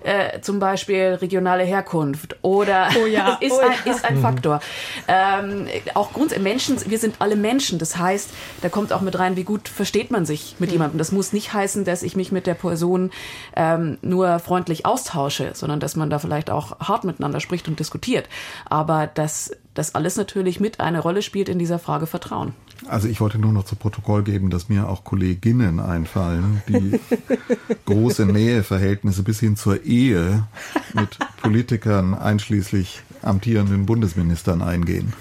[0.06, 3.92] äh, zum Beispiel regionale Herkunft oder oh ja, ist, oh ein, ja.
[3.92, 4.60] ist ein Faktor.
[5.08, 7.78] Ähm, auch grundsätzlich Menschen, wir sind alle Menschen.
[7.78, 8.30] Das heißt,
[8.62, 10.74] da kommt auch mit rein, wie gut versteht man sich mit mhm.
[10.74, 10.98] jemandem.
[10.98, 13.10] Das muss nicht heißen, dass ich mich mit der Person
[13.56, 18.28] ähm, nur freundlich austausche, sondern dass man da vielleicht auch hart miteinander spricht und diskutiert.
[18.66, 22.54] Aber dass das alles natürlich mit eine Rolle spielt in dieser Frage Vertrauen.
[22.88, 27.00] Also ich wollte nur noch zu Protokoll geben, dass mir auch Kolleginnen einfallen, die
[27.86, 30.46] große Näheverhältnisse bis hin zur Ehe
[30.94, 35.12] mit Politikern einschließlich amtierenden Bundesministern eingehen.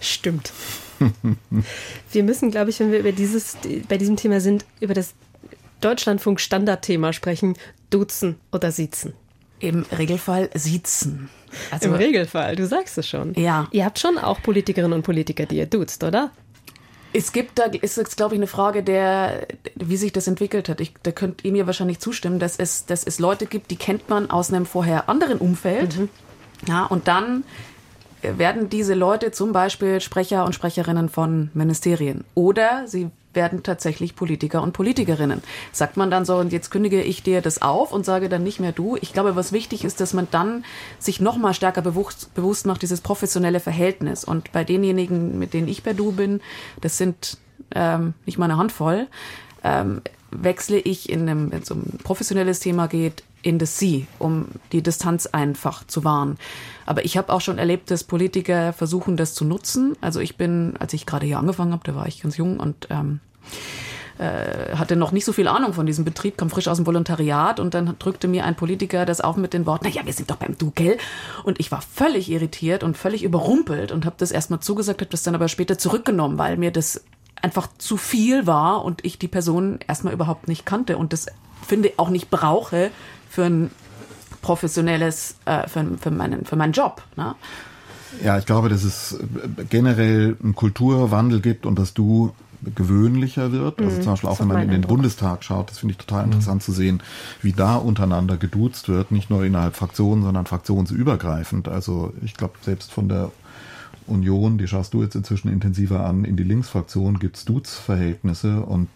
[0.00, 0.52] Stimmt.
[2.12, 3.56] wir müssen, glaube ich, wenn wir über dieses,
[3.88, 5.14] bei diesem Thema sind, über das
[5.80, 7.56] Deutschlandfunk-Standardthema sprechen,
[7.88, 9.14] duzen oder siezen.
[9.60, 11.30] Im Regelfall siezen.
[11.70, 13.34] Also, Im Regelfall, du sagst es schon.
[13.34, 13.68] Ja.
[13.70, 16.30] Ihr habt schon auch Politikerinnen und Politiker, die ihr duzt, oder?
[17.12, 20.80] Es gibt da, ist jetzt, glaube ich, eine Frage der, wie sich das entwickelt hat.
[20.80, 24.08] Ich, da könnt ihr mir wahrscheinlich zustimmen, dass es, dass es Leute gibt, die kennt
[24.08, 25.98] man aus einem vorher anderen Umfeld.
[25.98, 26.08] Mhm.
[26.68, 27.44] Ja, und dann
[28.22, 32.24] werden diese Leute zum Beispiel Sprecher und Sprecherinnen von Ministerien.
[32.34, 35.42] Oder sie werden tatsächlich Politiker und Politikerinnen.
[35.72, 38.60] Sagt man dann so, und jetzt kündige ich dir das auf und sage dann nicht
[38.60, 38.96] mehr du.
[39.00, 40.64] Ich glaube, was wichtig ist, dass man dann
[40.98, 44.24] sich noch mal stärker bewusst, bewusst macht, dieses professionelle Verhältnis.
[44.24, 46.40] Und bei denjenigen, mit denen ich per Du bin,
[46.80, 47.38] das sind
[47.74, 49.06] ähm, nicht mal eine Handvoll,
[49.62, 54.06] ähm, wechsle ich in einem, wenn es um ein professionelles Thema geht, in das Sie,
[54.18, 56.36] um die Distanz einfach zu wahren.
[56.86, 59.96] Aber ich habe auch schon erlebt, dass Politiker versuchen, das zu nutzen.
[60.00, 62.88] Also ich bin, als ich gerade hier angefangen habe, da war ich ganz jung und
[62.90, 63.20] ähm,
[64.20, 67.58] äh, hatte noch nicht so viel Ahnung von diesem Betrieb, kam frisch aus dem Volontariat
[67.58, 70.36] und dann drückte mir ein Politiker das auf mit den Worten, naja, wir sind doch
[70.36, 70.98] beim Du, gell?
[71.42, 75.22] Und ich war völlig irritiert und völlig überrumpelt und habe das erstmal zugesagt, habe das
[75.22, 77.02] dann aber später zurückgenommen, weil mir das
[77.40, 81.26] einfach zu viel war und ich die Person erstmal überhaupt nicht kannte und das
[81.70, 82.90] finde auch nicht brauche
[83.30, 83.70] für ein
[84.42, 87.02] professionelles, äh, für, für, meinen, für meinen Job.
[87.16, 87.36] Ne?
[88.24, 89.18] Ja, ich glaube, dass es
[89.70, 92.32] generell einen Kulturwandel gibt und dass du
[92.74, 93.80] gewöhnlicher wird.
[93.80, 94.96] Also mhm, zum Beispiel auch, wenn man in den Eindruck.
[94.96, 96.32] Bundestag schaut, das finde ich total mhm.
[96.32, 96.64] interessant mhm.
[96.64, 97.02] zu sehen,
[97.40, 101.68] wie da untereinander geduzt wird, nicht nur innerhalb Fraktionen, sondern fraktionsübergreifend.
[101.68, 103.30] Also ich glaube, selbst von der
[104.08, 108.88] Union, die schaust du jetzt inzwischen intensiver an, in die Linksfraktion gibt es Duzverhältnisse und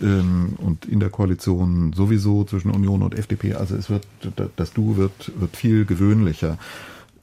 [0.00, 3.54] ähm, und in der Koalition sowieso zwischen Union und FDP.
[3.54, 4.06] Also es wird,
[4.56, 6.58] das Du wird, wird viel gewöhnlicher.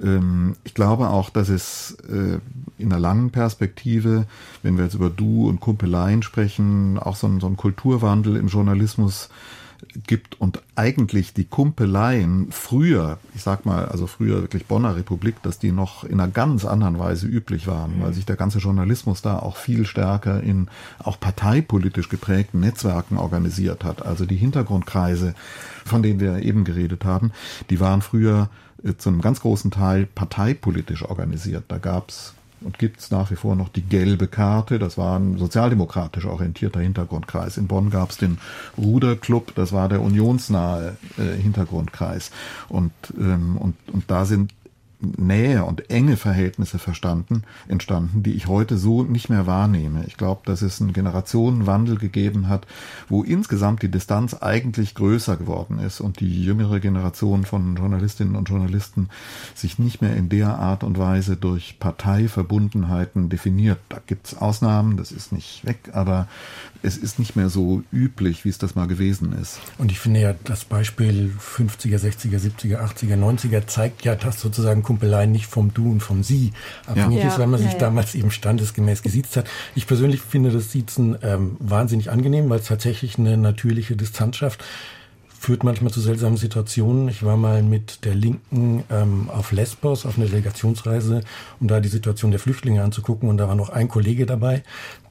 [0.01, 2.39] Ähm, ich glaube auch, dass es äh,
[2.77, 4.25] in einer langen Perspektive,
[4.63, 8.47] wenn wir jetzt über Du und Kumpeleien sprechen, auch so ein, so ein Kulturwandel im
[8.47, 9.29] Journalismus
[10.07, 15.59] gibt und eigentlich die Kumpeleien früher, ich sag mal, also früher wirklich Bonner Republik, dass
[15.59, 19.39] die noch in einer ganz anderen Weise üblich waren, weil sich der ganze Journalismus da
[19.39, 24.05] auch viel stärker in auch parteipolitisch geprägten Netzwerken organisiert hat.
[24.05, 25.33] Also die Hintergrundkreise,
[25.85, 27.31] von denen wir eben geredet haben,
[27.69, 28.49] die waren früher
[28.83, 31.65] äh, zu einem ganz großen Teil parteipolitisch organisiert.
[31.67, 34.79] Da gab's und gibt es nach wie vor noch die gelbe Karte.
[34.79, 37.57] Das war ein sozialdemokratisch orientierter Hintergrundkreis.
[37.57, 38.37] In Bonn gab es den
[38.77, 42.31] Ruderclub, das war der unionsnahe äh, Hintergrundkreis.
[42.69, 44.53] Und, ähm, und, und da sind
[45.01, 50.05] Nähe und enge Verhältnisse verstanden, entstanden, die ich heute so nicht mehr wahrnehme.
[50.07, 52.67] Ich glaube, dass es einen Generationenwandel gegeben hat,
[53.09, 58.49] wo insgesamt die Distanz eigentlich größer geworden ist und die jüngere Generation von Journalistinnen und
[58.49, 59.09] Journalisten
[59.55, 63.79] sich nicht mehr in der Art und Weise durch Parteiverbundenheiten definiert.
[63.89, 66.27] Da gibt's Ausnahmen, das ist nicht weg, aber
[66.83, 69.59] es ist nicht mehr so üblich, wie es das mal gewesen ist.
[69.77, 74.83] Und ich finde ja, das Beispiel 50er, 60er, 70er, 80er, 90er zeigt ja, dass sozusagen
[74.91, 76.51] Kumpelei nicht vom Du und vom Sie
[76.85, 77.29] abhängig ja.
[77.29, 77.79] ist, weil man sich ja, ja.
[77.79, 79.45] damals eben standesgemäß gesiezt hat.
[79.73, 84.65] Ich persönlich finde das Siezen ähm, wahnsinnig angenehm, weil es tatsächlich eine natürliche Distanz schafft
[85.39, 87.07] führt manchmal zu seltsamen Situationen.
[87.07, 91.23] Ich war mal mit der Linken ähm, auf Lesbos auf einer Delegationsreise,
[91.59, 93.27] um da die Situation der Flüchtlinge anzugucken.
[93.27, 94.61] Und da war noch ein Kollege dabei,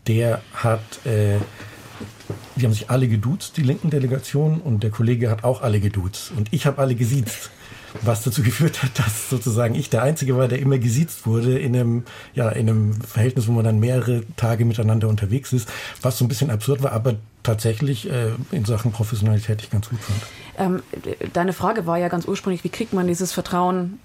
[0.07, 1.38] der hat, äh,
[2.55, 6.31] die haben sich alle geduzt, die linken Delegationen, und der Kollege hat auch alle geduzt.
[6.37, 7.51] Und ich habe alle gesiezt.
[8.03, 11.74] Was dazu geführt hat, dass sozusagen ich der Einzige war, der immer gesiezt wurde in
[11.74, 15.68] einem, ja, in einem Verhältnis, wo man dann mehrere Tage miteinander unterwegs ist,
[16.03, 20.00] was so ein bisschen absurd war, aber tatsächlich äh, in Sachen Professionalität ich ganz gut
[20.00, 20.22] fand.
[20.59, 20.83] Ähm,
[21.33, 23.98] deine Frage war ja ganz ursprünglich, wie kriegt man dieses Vertrauen,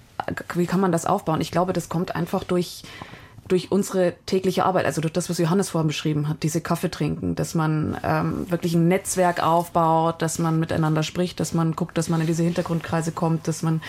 [0.54, 1.41] wie kann man das aufbauen?
[1.41, 2.84] Ich glaube, das kommt einfach durch
[3.47, 7.36] durch unsere tägliche Arbeit, also durch das, was Johannes vorhin beschrieben hat, diese Kaffee trinken,
[7.36, 12.10] dass man ähm, wirklich ein Netzwerk aufbaut, dass man miteinander spricht, dass man guckt, dass
[12.10, 13.81] man in diese Hintergrundkreise kommt, dass man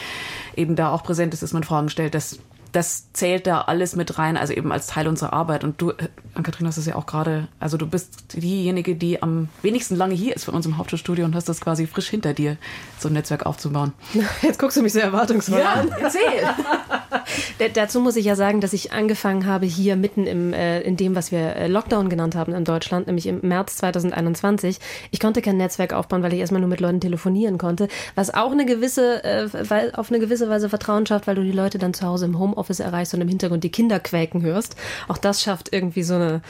[0.56, 2.38] eben da auch präsent ist, dass man Fragen stellt, dass
[2.76, 5.64] das zählt da alles mit rein, also eben als Teil unserer Arbeit.
[5.64, 9.48] Und du, äh, Ann-Kathrin, hast es ja auch gerade, also du bist diejenige, die am
[9.62, 12.58] wenigsten lange hier ist von uns im Hauptstadtstudio und hast das quasi frisch hinter dir,
[12.98, 13.94] so ein Netzwerk aufzubauen.
[14.42, 15.88] Jetzt guckst du mich sehr erwartungsvoll ja, an.
[15.98, 16.20] erzähl!
[17.74, 21.14] dazu muss ich ja sagen, dass ich angefangen habe hier mitten im, äh, in dem,
[21.14, 24.78] was wir äh, Lockdown genannt haben in Deutschland, nämlich im März 2021.
[25.10, 28.52] Ich konnte kein Netzwerk aufbauen, weil ich erstmal nur mit Leuten telefonieren konnte, was auch
[28.52, 31.94] eine gewisse, äh, weil, auf eine gewisse Weise Vertrauen schafft, weil du die Leute dann
[31.94, 34.76] zu Hause im Homeoffice Homeoffice erreichst und im Hintergrund die Kinder quäken hörst.
[35.08, 36.42] Auch das schafft irgendwie so eine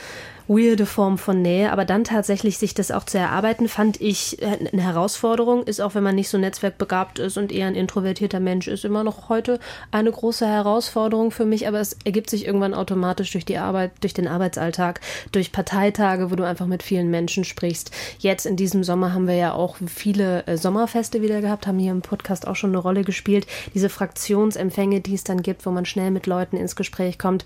[0.47, 4.57] weirde Form von Nähe, aber dann tatsächlich sich das auch zu erarbeiten, fand ich äh,
[4.71, 8.67] eine Herausforderung, ist auch wenn man nicht so netzwerkbegabt ist und eher ein introvertierter Mensch
[8.67, 9.59] ist, immer noch heute
[9.91, 14.13] eine große Herausforderung für mich, aber es ergibt sich irgendwann automatisch durch die Arbeit, durch
[14.13, 17.91] den Arbeitsalltag, durch Parteitage, wo du einfach mit vielen Menschen sprichst.
[18.19, 21.91] Jetzt in diesem Sommer haben wir ja auch viele äh, Sommerfeste wieder gehabt, haben hier
[21.91, 23.47] im Podcast auch schon eine Rolle gespielt.
[23.73, 27.43] Diese Fraktionsempfänge, die es dann gibt, wo man schnell mit Leuten ins Gespräch kommt,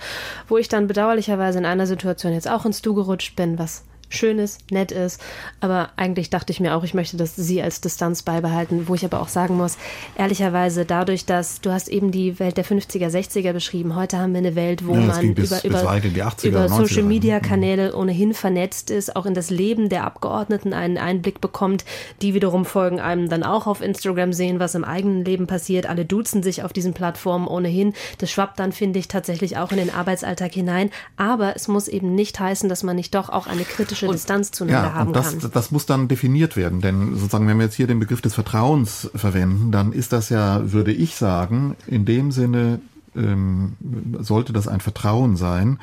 [0.48, 4.39] wo ich dann bedauerlicherweise in einer Situation jetzt auch ins Studio zugerutscht bin, was schön
[4.39, 5.21] ist, nett ist.
[5.60, 9.06] Aber eigentlich dachte ich mir auch, ich möchte das sie als Distanz beibehalten, wo ich
[9.06, 9.78] aber auch sagen muss,
[10.17, 13.95] ehrlicherweise dadurch, dass du hast eben die Welt der 50er, 60er beschrieben.
[13.95, 17.38] Heute haben wir eine Welt, wo ja, man bis, über, über, 80er, über Social Media
[17.38, 17.41] mhm.
[17.41, 21.86] Kanäle ohnehin vernetzt ist, auch in das Leben der Abgeordneten einen Einblick bekommt.
[22.21, 25.86] Die wiederum folgen einem dann auch auf Instagram sehen, was im eigenen Leben passiert.
[25.86, 27.93] Alle duzen sich auf diesen Plattformen ohnehin.
[28.17, 30.89] Das schwappt dann, finde ich, tatsächlich auch in den Arbeitsalltag hinein.
[31.17, 34.14] Aber es muss eben nicht heißen, dass man nicht doch auch eine kritische psychische und,
[34.14, 35.52] Distanz zueinander ja, haben und das, kann.
[35.54, 39.10] Das muss dann definiert werden, denn sozusagen, wenn wir jetzt hier den Begriff des Vertrauens
[39.16, 42.80] verwenden, dann ist das ja, würde ich sagen, in dem Sinne
[43.16, 43.74] ähm,
[44.20, 45.80] sollte das ein Vertrauen sein,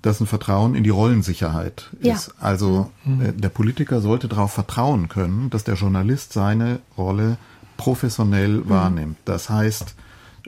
[0.00, 2.14] das ein Vertrauen in die Rollensicherheit ja.
[2.14, 2.34] ist.
[2.40, 3.22] Also mhm.
[3.22, 7.36] äh, der Politiker sollte darauf vertrauen können, dass der Journalist seine Rolle
[7.76, 8.68] professionell mhm.
[8.68, 9.16] wahrnimmt.
[9.24, 9.94] Das heißt,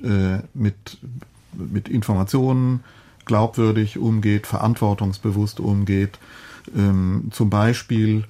[0.03, 0.98] äh, mit,
[1.53, 2.83] mit Informationen
[3.27, 6.18] glaubwürdig umgeht, verantwortungsbewusst umgeht,
[6.77, 8.24] ähm, zum Beispiel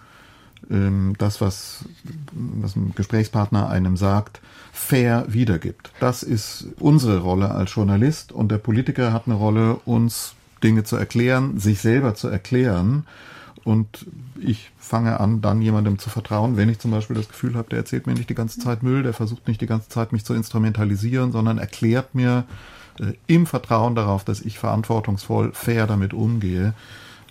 [0.70, 1.84] ähm, das, was,
[2.32, 4.40] was ein Gesprächspartner einem sagt,
[4.72, 5.92] fair wiedergibt.
[6.00, 10.96] Das ist unsere Rolle als Journalist und der Politiker hat eine Rolle, uns Dinge zu
[10.96, 13.06] erklären, sich selber zu erklären.
[13.62, 14.06] Und
[14.40, 17.78] ich fange an, dann jemandem zu vertrauen, wenn ich zum Beispiel das Gefühl habe, der
[17.78, 20.34] erzählt mir nicht die ganze Zeit Müll, der versucht nicht die ganze Zeit mich zu
[20.34, 22.44] instrumentalisieren, sondern erklärt mir
[23.00, 26.74] äh, im Vertrauen darauf, dass ich verantwortungsvoll, fair damit umgehe,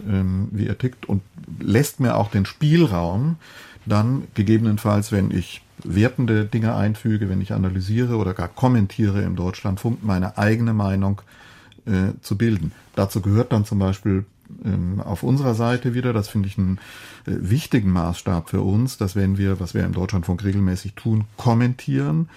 [0.08, 1.22] ähm, wie er tickt und
[1.60, 3.38] lässt mir auch den Spielraum,
[3.86, 10.04] dann gegebenenfalls, wenn ich wertende Dinge einfüge, wenn ich analysiere oder gar kommentiere im Deutschlandfunk,
[10.04, 11.22] meine eigene Meinung
[11.86, 12.72] äh, zu bilden.
[12.96, 14.26] Dazu gehört dann zum Beispiel
[14.64, 16.78] ähm, auf unserer Seite wieder, das finde ich einen
[17.26, 22.30] äh, wichtigen Maßstab für uns, dass wenn wir, was wir im Deutschlandfunk regelmäßig tun, kommentieren,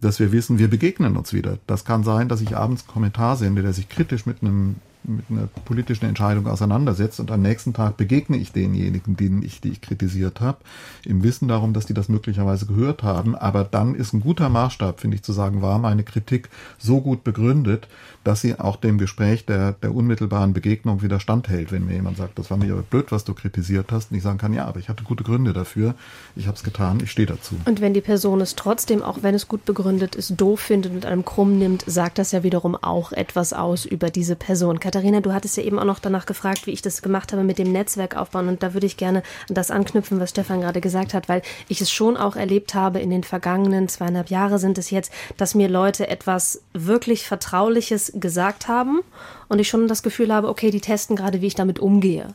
[0.00, 1.58] dass wir wissen, wir begegnen uns wieder.
[1.66, 5.24] Das kann sein, dass ich abends einen Kommentar sende, der sich kritisch mit einem mit
[5.30, 9.80] einer politischen Entscheidung auseinandersetzt und am nächsten Tag begegne ich denjenigen, denen ich, die ich
[9.80, 10.58] kritisiert habe,
[11.04, 13.34] im Wissen darum, dass die das möglicherweise gehört haben.
[13.34, 16.48] Aber dann ist ein guter Maßstab, finde ich, zu sagen, war meine Kritik
[16.78, 17.88] so gut begründet,
[18.24, 21.72] dass sie auch dem Gespräch der, der unmittelbaren Begegnung wieder standhält.
[21.72, 24.22] Wenn mir jemand sagt, das war mir aber blöd, was du kritisiert hast, und ich
[24.22, 25.94] sagen kann, ja, aber ich hatte gute Gründe dafür,
[26.36, 27.54] ich habe es getan, ich stehe dazu.
[27.64, 31.06] Und wenn die Person es trotzdem, auch wenn es gut begründet ist, doof findet und
[31.06, 34.80] einem krumm nimmt, sagt das ja wiederum auch etwas aus über diese Person.
[34.90, 37.58] Katharina, du hattest ja eben auch noch danach gefragt, wie ich das gemacht habe mit
[37.58, 38.48] dem Netzwerk aufbauen.
[38.48, 41.80] Und da würde ich gerne an das anknüpfen, was Stefan gerade gesagt hat, weil ich
[41.80, 45.68] es schon auch erlebt habe in den vergangenen zweieinhalb Jahre sind es jetzt, dass mir
[45.68, 49.02] Leute etwas wirklich Vertrauliches gesagt haben
[49.46, 52.34] und ich schon das Gefühl habe, okay, die testen gerade, wie ich damit umgehe.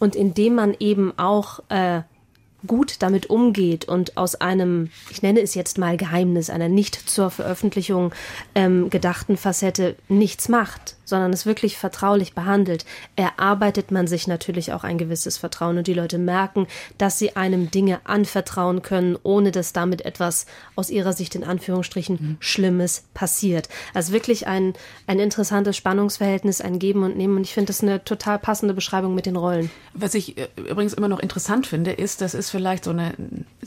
[0.00, 2.02] Und indem man eben auch äh,
[2.66, 7.30] gut damit umgeht und aus einem, ich nenne es jetzt mal Geheimnis, einer nicht zur
[7.30, 8.12] Veröffentlichung
[8.56, 12.86] ähm, gedachten Facette nichts macht, sondern es wirklich vertraulich behandelt,
[13.16, 17.70] erarbeitet man sich natürlich auch ein gewisses Vertrauen und die Leute merken, dass sie einem
[17.70, 22.36] Dinge anvertrauen können, ohne dass damit etwas aus ihrer Sicht in Anführungsstrichen mhm.
[22.40, 23.68] Schlimmes passiert.
[23.92, 24.72] Also wirklich ein,
[25.06, 29.14] ein interessantes Spannungsverhältnis, ein Geben und Nehmen und ich finde das eine total passende Beschreibung
[29.14, 29.70] mit den Rollen.
[29.92, 33.12] Was ich äh, übrigens immer noch interessant finde, ist, das ist vielleicht so eine,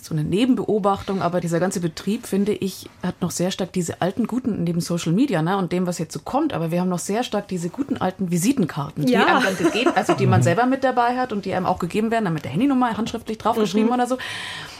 [0.02, 4.26] so eine Nebenbeobachtung, aber dieser ganze Betrieb, finde ich, hat noch sehr stark diese alten
[4.26, 6.98] Guten neben Social Media ne, und dem, was jetzt so kommt, aber wir haben noch
[6.98, 9.26] sehr stark stark diese guten alten Visitenkarten, die ja.
[9.26, 12.10] einem dann gegeben, also die man selber mit dabei hat und die einem auch gegeben
[12.12, 13.94] werden, dann mit der Handynummer handschriftlich draufgeschrieben mhm.
[13.94, 14.18] oder so.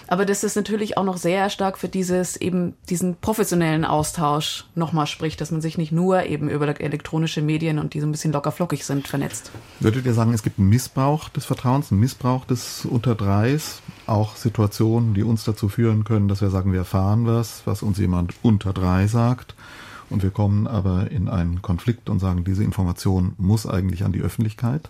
[0.08, 5.08] Aber das ist natürlich auch noch sehr stark für dieses eben diesen professionellen Austausch nochmal
[5.08, 8.32] spricht, dass man sich nicht nur eben über elektronische Medien und die so ein bisschen
[8.32, 9.52] lockerflockig sind vernetzt.
[9.80, 15.16] Würdet ihr sagen, es gibt einen Missbrauch des Vertrauens, einen Missbrauch des Unterdreis, auch Situationen,
[15.16, 18.74] die uns dazu führen können, dass wir sagen, wir erfahren was, was uns jemand unter
[18.74, 19.56] drei sagt
[20.10, 24.22] und wir kommen aber in einen Konflikt und sagen, diese Information muss eigentlich an die
[24.22, 24.90] Öffentlichkeit.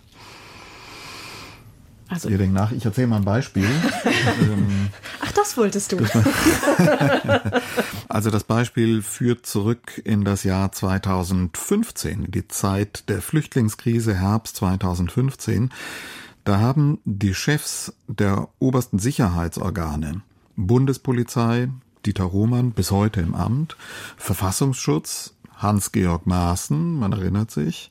[2.08, 3.66] Also, Ihr denkt nach, ich erzähle mal ein Beispiel.
[4.38, 4.88] Ähm,
[5.20, 5.98] Ach, das wolltest du.
[8.08, 15.70] also das Beispiel führt zurück in das Jahr 2015, die Zeit der Flüchtlingskrise, Herbst 2015.
[16.44, 20.22] Da haben die Chefs der obersten Sicherheitsorgane,
[20.56, 21.68] Bundespolizei,
[22.06, 23.76] Dieter Roman bis heute im Amt,
[24.16, 27.90] Verfassungsschutz, Hans-Georg Maaßen, man erinnert sich,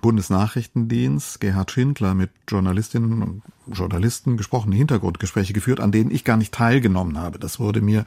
[0.00, 6.52] Bundesnachrichtendienst, Gerhard Schindler mit Journalistinnen und Journalisten gesprochene Hintergrundgespräche geführt, an denen ich gar nicht
[6.52, 7.38] teilgenommen habe.
[7.38, 8.04] Das wurde mir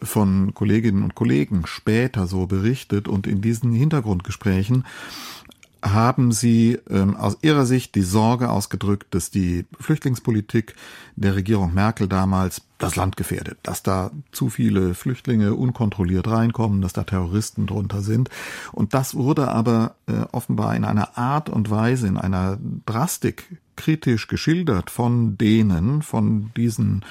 [0.00, 3.08] von Kolleginnen und Kollegen später so berichtet.
[3.08, 4.84] Und in diesen Hintergrundgesprächen
[5.82, 10.76] haben Sie ähm, aus Ihrer Sicht die Sorge ausgedrückt, dass die Flüchtlingspolitik
[11.16, 16.92] der Regierung Merkel damals das Land gefährdet, dass da zu viele Flüchtlinge unkontrolliert reinkommen, dass
[16.92, 18.28] da Terroristen drunter sind.
[18.72, 24.26] Und das wurde aber äh, offenbar in einer Art und Weise, in einer Drastik kritisch
[24.26, 27.04] geschildert von denen, von diesen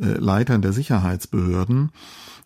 [0.00, 1.90] äh, Leitern der Sicherheitsbehörden,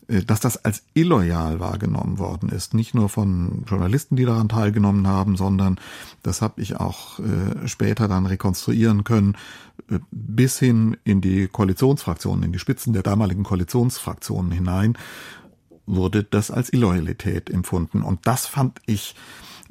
[0.08, 2.74] äh, dass das als illoyal wahrgenommen worden ist.
[2.74, 5.78] Nicht nur von Journalisten, die daran teilgenommen haben, sondern,
[6.22, 9.36] das habe ich auch äh, später dann rekonstruieren können,
[9.90, 14.96] äh, bis hin in die Koalitionsfraktionen, in die Spitzen der damaligen Koalitionsfraktionen hinein,
[15.86, 18.02] wurde das als Illoyalität empfunden.
[18.02, 19.14] Und das fand ich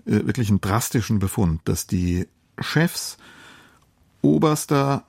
[0.06, 2.28] äh, wirklich einen drastischen Befund, dass die
[2.60, 3.18] Chefs
[4.22, 5.04] oberster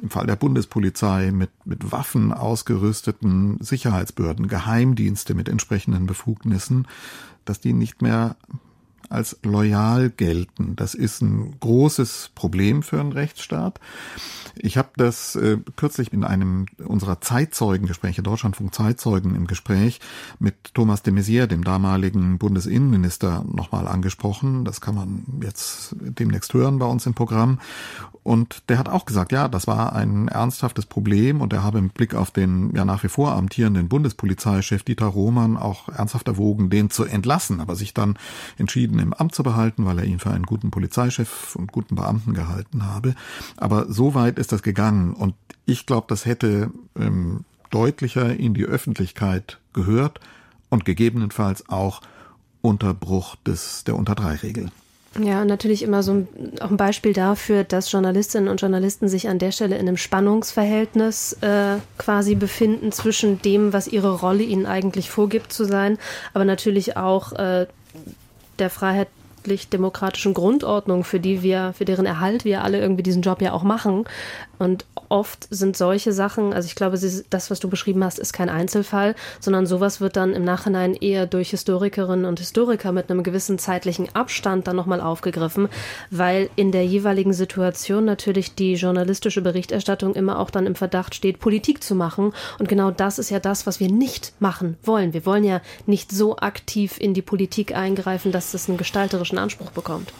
[0.00, 6.86] im Fall der Bundespolizei mit, mit Waffen ausgerüsteten Sicherheitsbehörden, Geheimdienste mit entsprechenden Befugnissen,
[7.44, 8.36] dass die nicht mehr
[9.08, 10.76] als loyal gelten.
[10.76, 13.80] Das ist ein großes Problem für einen Rechtsstaat.
[14.56, 20.00] Ich habe das äh, kürzlich in einem unserer Zeitzeugengespräche, Deutschlandfunk Zeitzeugen im Gespräch
[20.38, 24.64] mit Thomas de Maizière, dem damaligen Bundesinnenminister, nochmal angesprochen.
[24.64, 27.58] Das kann man jetzt demnächst hören bei uns im Programm.
[28.28, 31.88] Und der hat auch gesagt, ja, das war ein ernsthaftes Problem und er habe im
[31.88, 36.90] Blick auf den ja nach wie vor amtierenden Bundespolizeichef Dieter Roman auch ernsthaft erwogen, den
[36.90, 38.18] zu entlassen, aber sich dann
[38.58, 42.34] entschieden, im Amt zu behalten, weil er ihn für einen guten Polizeichef und guten Beamten
[42.34, 43.14] gehalten habe.
[43.56, 45.34] Aber so weit ist das gegangen und
[45.66, 50.20] ich glaube, das hätte ähm, deutlicher in die Öffentlichkeit gehört
[50.70, 52.00] und gegebenenfalls auch
[52.62, 54.70] Unterbruch des, der Unter-drei-Regel.
[55.18, 56.28] Ja, natürlich immer so ein,
[56.60, 61.32] auch ein Beispiel dafür, dass Journalistinnen und Journalisten sich an der Stelle in einem Spannungsverhältnis
[61.40, 65.98] äh, quasi befinden zwischen dem, was ihre Rolle ihnen eigentlich vorgibt zu sein,
[66.34, 67.66] aber natürlich auch äh,
[68.58, 73.42] der Freiheit freiheitlich-demokratischen Grundordnung, für die wir, für deren Erhalt wir alle irgendwie diesen Job
[73.42, 74.04] ja auch machen.
[74.58, 76.98] Und oft sind solche Sachen, also ich glaube,
[77.30, 81.26] das, was du beschrieben hast, ist kein Einzelfall, sondern sowas wird dann im Nachhinein eher
[81.26, 85.68] durch Historikerinnen und Historiker mit einem gewissen zeitlichen Abstand dann nochmal aufgegriffen,
[86.10, 91.38] weil in der jeweiligen Situation natürlich die journalistische Berichterstattung immer auch dann im Verdacht steht,
[91.38, 92.32] Politik zu machen.
[92.58, 95.12] Und genau das ist ja das, was wir nicht machen wollen.
[95.12, 98.78] Wir wollen ja nicht so aktiv in die Politik eingreifen, dass das einen
[99.28, 100.12] gestalterischen Anspruch bekommt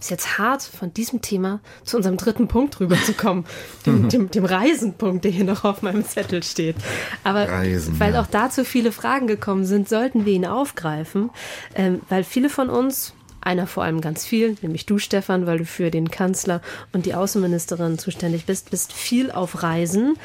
[0.00, 3.46] ist jetzt hart, von diesem Thema zu unserem dritten Punkt rüberzukommen,
[3.86, 6.76] dem, dem, dem Reisenpunkt, der hier noch auf meinem Zettel steht.
[7.22, 8.20] Aber Reisen, weil ja.
[8.20, 11.30] auch dazu viele Fragen gekommen sind, sollten wir ihn aufgreifen,
[11.74, 15.64] ähm, weil viele von uns einer vor allem ganz viel, nämlich du, Stefan, weil du
[15.64, 16.60] für den Kanzler
[16.92, 20.18] und die Außenministerin zuständig bist, bist viel auf Reisen.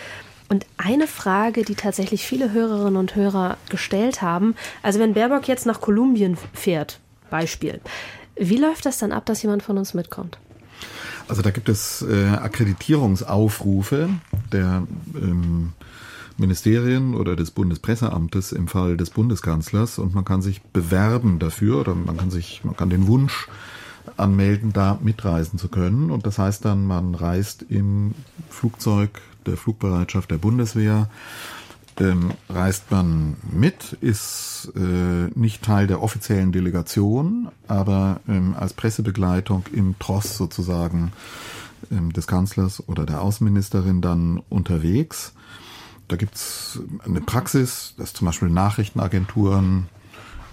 [0.50, 5.66] Und eine Frage, die tatsächlich viele Hörerinnen und Hörer gestellt haben, also wenn Baerbock jetzt
[5.66, 7.00] nach Kolumbien fährt,
[7.30, 7.82] Beispiel,
[8.36, 10.38] wie läuft das dann ab, dass jemand von uns mitkommt?
[11.28, 14.10] Also da gibt es äh, Akkreditierungsaufrufe
[14.52, 14.84] der
[15.16, 15.74] ähm,
[16.38, 21.94] Ministerien oder des Bundespresseamtes im Fall des Bundeskanzlers und man kann sich bewerben dafür oder
[21.94, 23.48] man kann sich, man kann den Wunsch
[24.18, 26.10] anmelden, da mitreisen zu können.
[26.12, 28.16] Und das heißt dann, man reist im
[28.50, 31.10] Flugzeug der Flugbereitschaft der Bundeswehr
[32.00, 39.66] ähm, reist man mit, ist äh, nicht Teil der offiziellen Delegation, aber ähm, als Pressebegleitung
[39.74, 41.12] im Tross sozusagen
[41.92, 45.34] ähm, des Kanzlers oder der Außenministerin dann unterwegs.
[46.08, 49.88] Da gibt's eine Praxis, dass zum Beispiel Nachrichtenagenturen,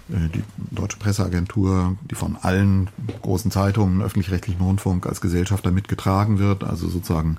[0.09, 2.89] die Deutsche Presseagentur, die von allen
[3.21, 7.37] großen Zeitungen, öffentlich-rechtlichen Rundfunk als Gesellschafter mitgetragen wird, also sozusagen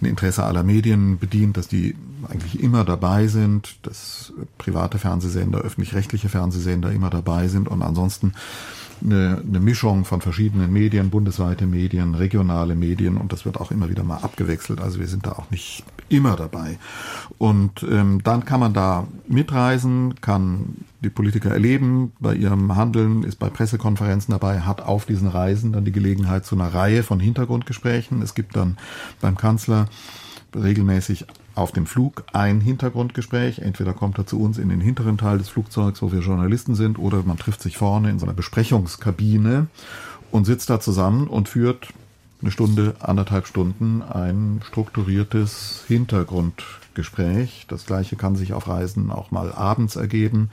[0.00, 1.96] ein Interesse aller Medien bedient, dass die
[2.28, 8.32] eigentlich immer dabei sind, dass private Fernsehsender, öffentlich-rechtliche Fernsehsender immer dabei sind und ansonsten
[9.02, 13.88] eine, eine Mischung von verschiedenen Medien, bundesweite Medien, regionale Medien und das wird auch immer
[13.88, 14.80] wieder mal abgewechselt.
[14.80, 16.78] Also wir sind da auch nicht immer dabei.
[17.38, 23.38] Und ähm, dann kann man da mitreisen, kann die Politiker erleben bei ihrem Handeln, ist
[23.38, 28.22] bei Pressekonferenzen dabei, hat auf diesen Reisen dann die Gelegenheit zu einer Reihe von Hintergrundgesprächen.
[28.22, 28.78] Es gibt dann
[29.20, 29.86] beim Kanzler
[30.54, 31.26] regelmäßig
[31.58, 33.58] auf dem Flug ein Hintergrundgespräch.
[33.58, 36.98] Entweder kommt er zu uns in den hinteren Teil des Flugzeugs, wo wir Journalisten sind,
[36.98, 39.66] oder man trifft sich vorne in so einer Besprechungskabine
[40.30, 41.88] und sitzt da zusammen und führt
[42.40, 47.66] eine Stunde, anderthalb Stunden ein strukturiertes Hintergrundgespräch.
[47.68, 50.50] Das gleiche kann sich auf Reisen auch mal abends ergeben,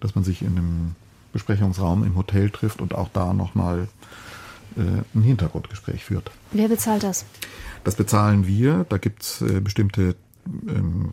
[0.00, 0.96] dass man sich in einem
[1.32, 3.86] Besprechungsraum im Hotel trifft und auch da nochmal
[4.76, 4.80] äh,
[5.14, 6.32] ein Hintergrundgespräch führt.
[6.50, 7.24] Wer bezahlt das?
[7.84, 8.84] Das bezahlen wir.
[8.88, 10.16] Da gibt's äh, bestimmte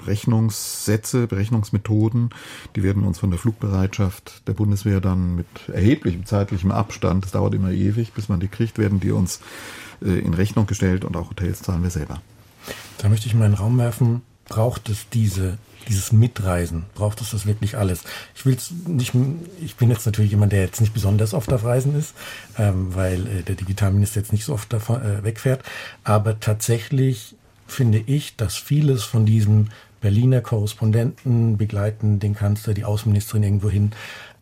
[0.05, 2.29] Rechnungssätze, Berechnungsmethoden,
[2.75, 7.53] die werden uns von der Flugbereitschaft der Bundeswehr dann mit erheblichem zeitlichem Abstand, das dauert
[7.53, 9.39] immer ewig, bis man die kriegt, werden die uns
[10.01, 12.21] äh, in Rechnung gestellt und auch Hotels zahlen wir selber.
[12.97, 15.57] Da möchte ich mal in den Raum werfen, braucht es diese
[15.87, 18.03] dieses Mitreisen, braucht es das wirklich alles?
[18.35, 18.57] Ich will
[18.87, 19.13] nicht,
[19.61, 22.13] ich bin jetzt natürlich jemand, der jetzt nicht besonders oft auf Reisen ist,
[22.57, 25.63] ähm, weil äh, der Digitalminister jetzt nicht so oft davon, äh, wegfährt,
[26.03, 27.35] aber tatsächlich
[27.67, 29.67] finde ich, dass vieles von diesem
[30.01, 33.91] Berliner Korrespondenten begleiten den Kanzler, die Außenministerin irgendwo hin,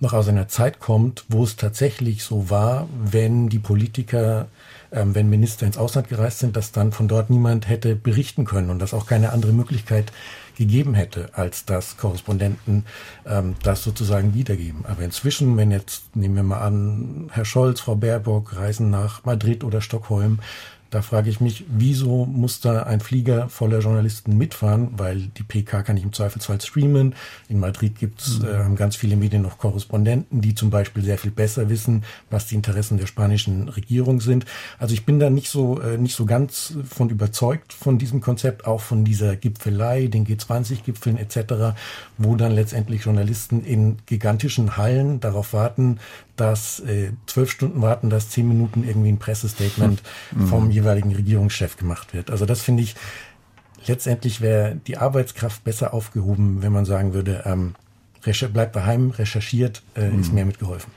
[0.01, 4.47] noch aus einer Zeit kommt, wo es tatsächlich so war, wenn die Politiker,
[4.91, 8.69] ähm, wenn Minister ins Ausland gereist sind, dass dann von dort niemand hätte berichten können
[8.69, 10.11] und dass auch keine andere Möglichkeit
[10.57, 12.85] gegeben hätte, als dass Korrespondenten
[13.25, 14.85] ähm, das sozusagen wiedergeben.
[14.85, 19.63] Aber inzwischen, wenn jetzt, nehmen wir mal an, Herr Scholz, Frau Baerbock reisen nach Madrid
[19.63, 20.39] oder Stockholm,
[20.93, 24.89] da frage ich mich, wieso muss da ein Flieger voller Journalisten mitfahren?
[24.95, 27.15] Weil die PK kann ich im Zweifelsfall streamen.
[27.49, 28.73] In Madrid gibt es mhm.
[28.73, 32.53] äh, ganz viele Medien noch Korrespondenten, die zum Beispiel sehr viel besser wissen, was die
[32.53, 34.45] Interessen der spanischen Regierung sind.
[34.77, 38.67] Also ich bin da nicht so, äh, nicht so ganz von überzeugt von diesem Konzept,
[38.67, 41.75] auch von dieser Gipfelei, den G20-Gipfeln etc.,
[42.19, 45.97] wo dann letztendlich Journalisten in gigantischen Hallen darauf warten,
[46.35, 50.47] dass äh, zwölf Stunden warten, dass zehn Minuten irgendwie ein Pressestatement mhm.
[50.47, 52.29] vom jeweiligen Regierungschef gemacht wird.
[52.29, 52.95] Also das finde ich,
[53.87, 57.75] letztendlich wäre die Arbeitskraft besser aufgehoben, wenn man sagen würde, ähm,
[58.53, 60.35] bleibt daheim, recherchiert, äh, ist mhm.
[60.35, 60.91] mehr mitgeholfen.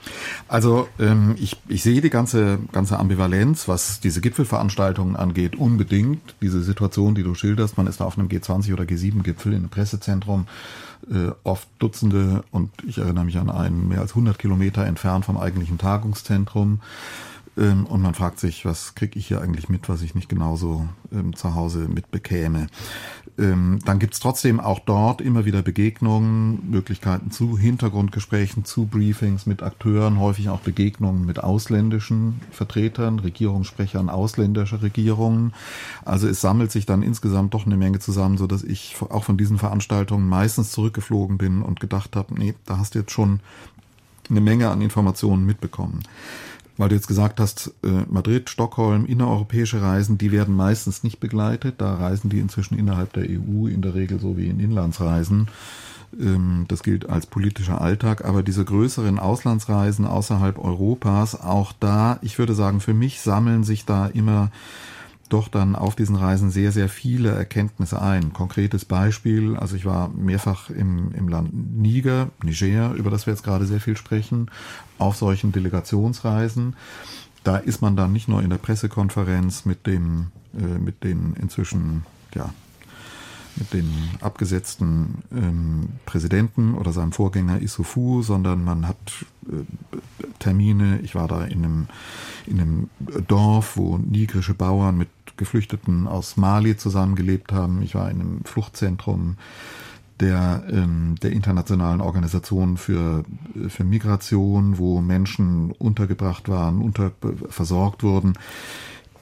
[0.46, 6.36] Also ähm, ich, ich sehe die ganze, ganze Ambivalenz, was diese Gipfelveranstaltungen angeht, unbedingt.
[6.40, 9.70] Diese Situation, die du schilderst, man ist da auf einem G20 oder G7-Gipfel in einem
[9.70, 10.46] Pressezentrum,
[11.10, 15.36] äh, oft Dutzende und ich erinnere mich an einen mehr als 100 Kilometer entfernt vom
[15.36, 16.80] eigentlichen Tagungszentrum.
[17.56, 20.88] Ähm, und man fragt sich, was kriege ich hier eigentlich mit, was ich nicht genauso
[21.12, 22.66] ähm, zu Hause mitbekäme.
[23.38, 29.62] Ähm, dann gibt's trotzdem auch dort immer wieder Begegnungen, Möglichkeiten zu Hintergrundgesprächen, zu Briefings mit
[29.62, 35.52] Akteuren, häufig auch Begegnungen mit ausländischen Vertretern, Regierungssprechern ausländischer Regierungen.
[36.04, 39.36] Also es sammelt sich dann insgesamt doch eine Menge zusammen, so dass ich auch von
[39.36, 43.40] diesen Veranstaltungen meistens zurückgeflogen bin und gedacht habe, nee, da hast du jetzt schon
[44.30, 46.02] eine Menge an Informationen mitbekommen
[46.76, 51.76] weil du jetzt gesagt hast, äh, Madrid, Stockholm, innereuropäische Reisen, die werden meistens nicht begleitet.
[51.78, 55.48] Da reisen die inzwischen innerhalb der EU in der Regel so wie in Inlandsreisen.
[56.18, 62.38] Ähm, das gilt als politischer Alltag, aber diese größeren Auslandsreisen außerhalb Europas, auch da, ich
[62.38, 64.50] würde sagen, für mich sammeln sich da immer
[65.28, 68.32] doch dann auf diesen Reisen sehr, sehr viele Erkenntnisse ein.
[68.32, 73.42] Konkretes Beispiel, also ich war mehrfach im, im Land Niger, Niger, über das wir jetzt
[73.42, 74.50] gerade sehr viel sprechen,
[74.98, 76.76] auf solchen Delegationsreisen.
[77.44, 82.04] Da ist man dann nicht nur in der Pressekonferenz mit dem, äh, mit den inzwischen,
[82.34, 82.50] ja,
[83.56, 88.96] mit dem abgesetzten ähm, Präsidenten oder seinem Vorgänger Issoufou, sondern man hat
[89.48, 89.64] äh,
[90.38, 91.00] Termine.
[91.02, 91.86] Ich war da in einem,
[92.46, 92.90] in einem
[93.26, 97.82] Dorf, wo nigrische Bauern mit Geflüchteten aus Mali zusammengelebt haben.
[97.82, 99.36] Ich war in einem Fluchtzentrum
[100.20, 103.24] der, ähm, der internationalen Organisation für,
[103.68, 107.12] für Migration, wo Menschen untergebracht waren, unter,
[107.48, 108.34] versorgt wurden,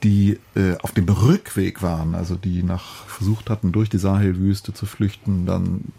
[0.03, 4.87] die äh, auf dem Rückweg waren, also die nach versucht hatten, durch die Sahelwüste zu
[4.87, 5.93] flüchten, dann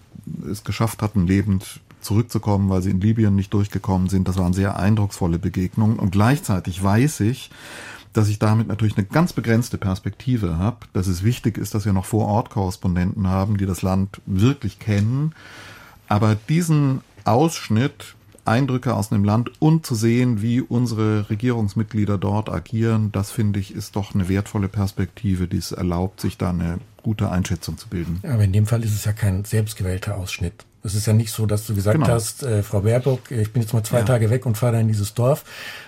[0.50, 4.28] es geschafft hatten, lebend zurückzukommen, weil sie in Libyen nicht durchgekommen sind.
[4.28, 5.98] Das waren sehr eindrucksvolle Begegnungen.
[5.98, 7.50] Und gleichzeitig weiß ich,
[8.16, 11.94] dass ich damit natürlich eine ganz begrenzte Perspektive habe, dass es wichtig ist, dass wir
[11.94, 15.34] noch vor Ort Korrespondenten haben, die das Land wirklich kennen.
[16.08, 23.12] Aber diesen Ausschnitt, Eindrücke aus einem Land und zu sehen, wie unsere Regierungsmitglieder dort agieren,
[23.12, 27.32] das finde ich ist doch eine wertvolle Perspektive, die es erlaubt, sich da eine gute
[27.32, 28.22] Einschätzung zu bilden.
[28.24, 30.66] Aber in dem Fall ist es ja kein selbstgewählter Ausschnitt.
[30.86, 32.08] Es ist ja nicht so, dass du gesagt genau.
[32.08, 34.06] hast, äh, Frau Baerbock, ich bin jetzt mal zwei ja.
[34.06, 35.44] Tage weg und fahre da in dieses Dorf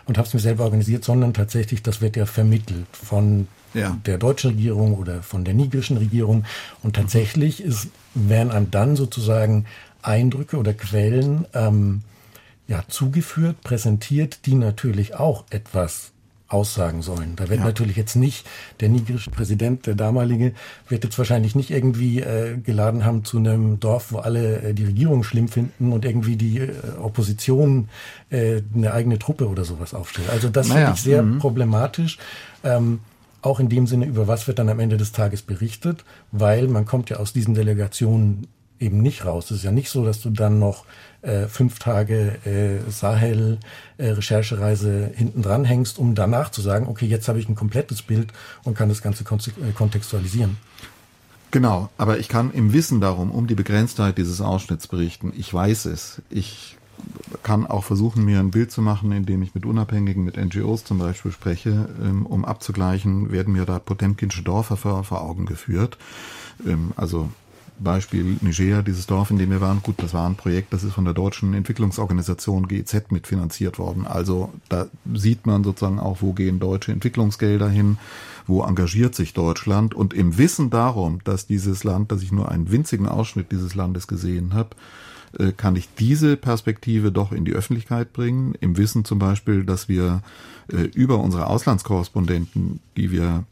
[0.06, 3.98] und habe es mir selber organisiert, sondern tatsächlich, das wird ja vermittelt von ja.
[4.06, 6.46] der deutschen Regierung oder von der nigerischen Regierung.
[6.82, 9.66] Und tatsächlich ist, werden einem dann sozusagen
[10.02, 12.02] Eindrücke oder Quellen ähm,
[12.68, 16.12] ja, zugeführt, präsentiert, die natürlich auch etwas
[16.48, 17.36] aussagen sollen.
[17.36, 17.66] Da wird ja.
[17.66, 18.48] natürlich jetzt nicht
[18.80, 20.54] der nigerische Präsident, der damalige,
[20.88, 24.86] wird jetzt wahrscheinlich nicht irgendwie äh, geladen haben zu einem Dorf, wo alle äh, die
[24.86, 26.72] Regierung schlimm finden und irgendwie die äh,
[27.02, 27.90] Opposition
[28.30, 30.30] äh, eine eigene Truppe oder sowas aufstellt.
[30.30, 30.86] Also das naja.
[30.86, 31.40] finde ich sehr mhm.
[31.40, 32.18] problematisch.
[32.64, 33.00] Ähm,
[33.42, 36.86] auch in dem Sinne, über was wird dann am Ende des Tages berichtet, weil man
[36.86, 38.48] kommt ja aus diesen Delegationen
[38.80, 39.52] eben nicht raus.
[39.52, 40.86] Es ist ja nicht so, dass du dann noch
[41.28, 43.60] äh, fünf Tage äh, Sahel
[43.98, 48.32] äh, hinten dran hängst, um danach zu sagen, okay, jetzt habe ich ein komplettes Bild
[48.64, 50.58] und kann das Ganze äh, kontextualisieren.
[51.52, 55.34] Genau, aber ich kann im Wissen darum, um die Begrenztheit dieses Ausschnitts berichten.
[55.36, 56.22] Ich weiß es.
[56.30, 56.78] Ich
[57.44, 60.98] kann auch versuchen, mir ein Bild zu machen, indem ich mit Unabhängigen, mit NGOs zum
[60.98, 65.98] Beispiel spreche, ähm, um abzugleichen, werden mir da Potemkinsche Dörfer vor, vor Augen geführt.
[66.66, 67.30] Ähm, also
[67.80, 70.94] Beispiel Niger, dieses Dorf, in dem wir waren, gut, das war ein Projekt, das ist
[70.94, 74.08] von der deutschen Entwicklungsorganisation GEZ mitfinanziert worden.
[74.08, 77.98] Also da sieht man sozusagen auch, wo gehen deutsche Entwicklungsgelder hin,
[78.48, 79.94] wo engagiert sich Deutschland.
[79.94, 84.08] Und im Wissen darum, dass dieses Land, dass ich nur einen winzigen Ausschnitt dieses Landes
[84.08, 84.70] gesehen habe,
[85.38, 88.56] äh, kann ich diese Perspektive doch in die Öffentlichkeit bringen.
[88.60, 90.22] Im Wissen zum Beispiel, dass wir
[90.72, 93.44] äh, über unsere Auslandskorrespondenten, die wir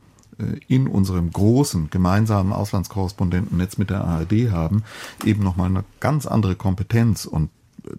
[0.68, 4.84] in unserem großen gemeinsamen Auslandskorrespondentennetz mit der ARD haben,
[5.24, 7.50] eben nochmal eine ganz andere Kompetenz und
[7.86, 7.90] äh,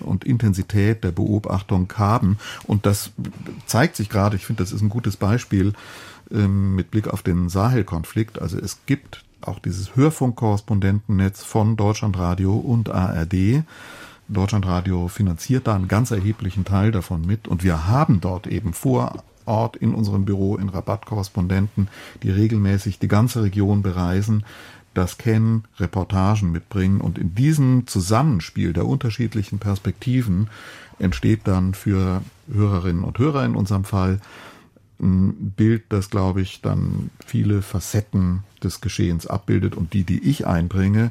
[0.00, 2.38] und Intensität der Beobachtung haben.
[2.66, 3.12] Und das
[3.66, 5.72] zeigt sich gerade, ich finde, das ist ein gutes Beispiel
[6.32, 8.40] ähm, mit Blick auf den Sahel-Konflikt.
[8.42, 13.62] Also es gibt auch dieses Hörfunkkorrespondentennetz von Deutschlandradio und ARD.
[14.28, 19.24] Deutschlandradio finanziert da einen ganz erheblichen Teil davon mit und wir haben dort eben vor
[19.50, 21.88] Ort in unserem Büro in Rabattkorrespondenten,
[22.22, 24.44] die regelmäßig die ganze Region bereisen,
[24.94, 30.48] das kennen, Reportagen mitbringen und in diesem Zusammenspiel der unterschiedlichen Perspektiven
[30.98, 32.22] entsteht dann für
[32.52, 34.20] Hörerinnen und Hörer in unserem Fall
[35.00, 40.46] ein Bild, das, glaube ich, dann viele Facetten des Geschehens abbildet und die, die ich
[40.46, 41.10] einbringe,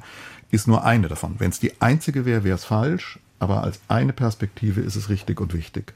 [0.51, 1.35] ist nur eine davon.
[1.39, 5.41] Wenn es die einzige wäre, wäre es falsch, aber als eine Perspektive ist es richtig
[5.41, 5.93] und wichtig.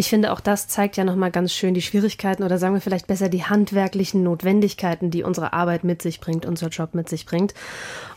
[0.00, 3.06] Ich finde, auch das zeigt ja nochmal ganz schön die Schwierigkeiten oder sagen wir vielleicht
[3.06, 7.52] besser die handwerklichen Notwendigkeiten, die unsere Arbeit mit sich bringt, unser Job mit sich bringt.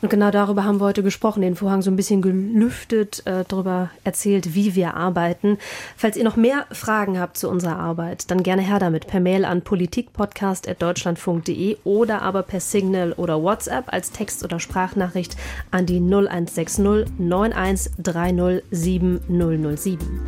[0.01, 3.89] Und genau darüber haben wir heute gesprochen, den Vorhang so ein bisschen gelüftet, äh, darüber
[4.05, 5.57] erzählt, wie wir arbeiten.
[5.97, 9.43] Falls ihr noch mehr Fragen habt zu unserer Arbeit, dann gerne her damit per Mail
[9.43, 15.35] an politikpodcast.deutschlandfunk.de oder aber per Signal oder WhatsApp als Text- oder Sprachnachricht
[15.69, 20.21] an die 0160 9130 7007.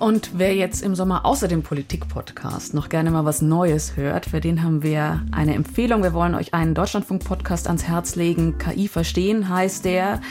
[0.00, 4.40] Und wer jetzt im Sommer außer dem Politik-Podcast noch gerne mal was Neues hört, für
[4.40, 6.02] den haben wir eine Empfehlung.
[6.02, 8.56] Wir wollen euch einen Deutschlandfunk-Podcast ans Herz legen.
[8.56, 10.22] KI verstehen heißt der.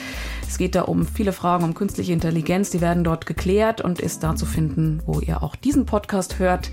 [0.47, 2.72] Es geht da um viele Fragen um künstliche Intelligenz.
[2.72, 6.72] Die werden dort geklärt und ist da zu finden, wo ihr auch diesen Podcast hört.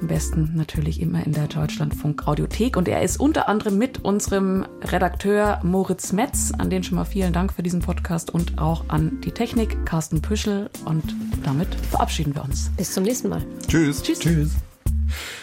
[0.00, 2.76] Am besten natürlich immer in der Deutschlandfunk Audiothek.
[2.76, 7.32] Und er ist unter anderem mit unserem Redakteur Moritz Metz, an den schon mal vielen
[7.32, 10.70] Dank für diesen Podcast und auch an die Technik Carsten Püschel.
[10.84, 12.70] Und damit verabschieden wir uns.
[12.76, 13.42] Bis zum nächsten Mal.
[13.68, 14.02] Tschüss.
[14.02, 14.18] Tschüss.
[14.20, 14.50] Tschüss.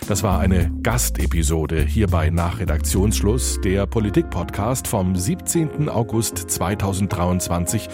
[0.08, 5.88] Das war eine Gastepisode hierbei nach Redaktionsschluss, der Politik-Podcast vom 17.
[5.88, 7.90] August 2023,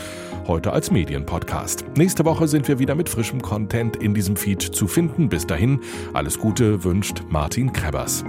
[0.49, 1.85] heute als Medienpodcast.
[1.95, 5.29] Nächste Woche sind wir wieder mit frischem Content in diesem Feed zu finden.
[5.29, 5.79] Bis dahin,
[6.11, 8.25] alles Gute wünscht Martin Krebers.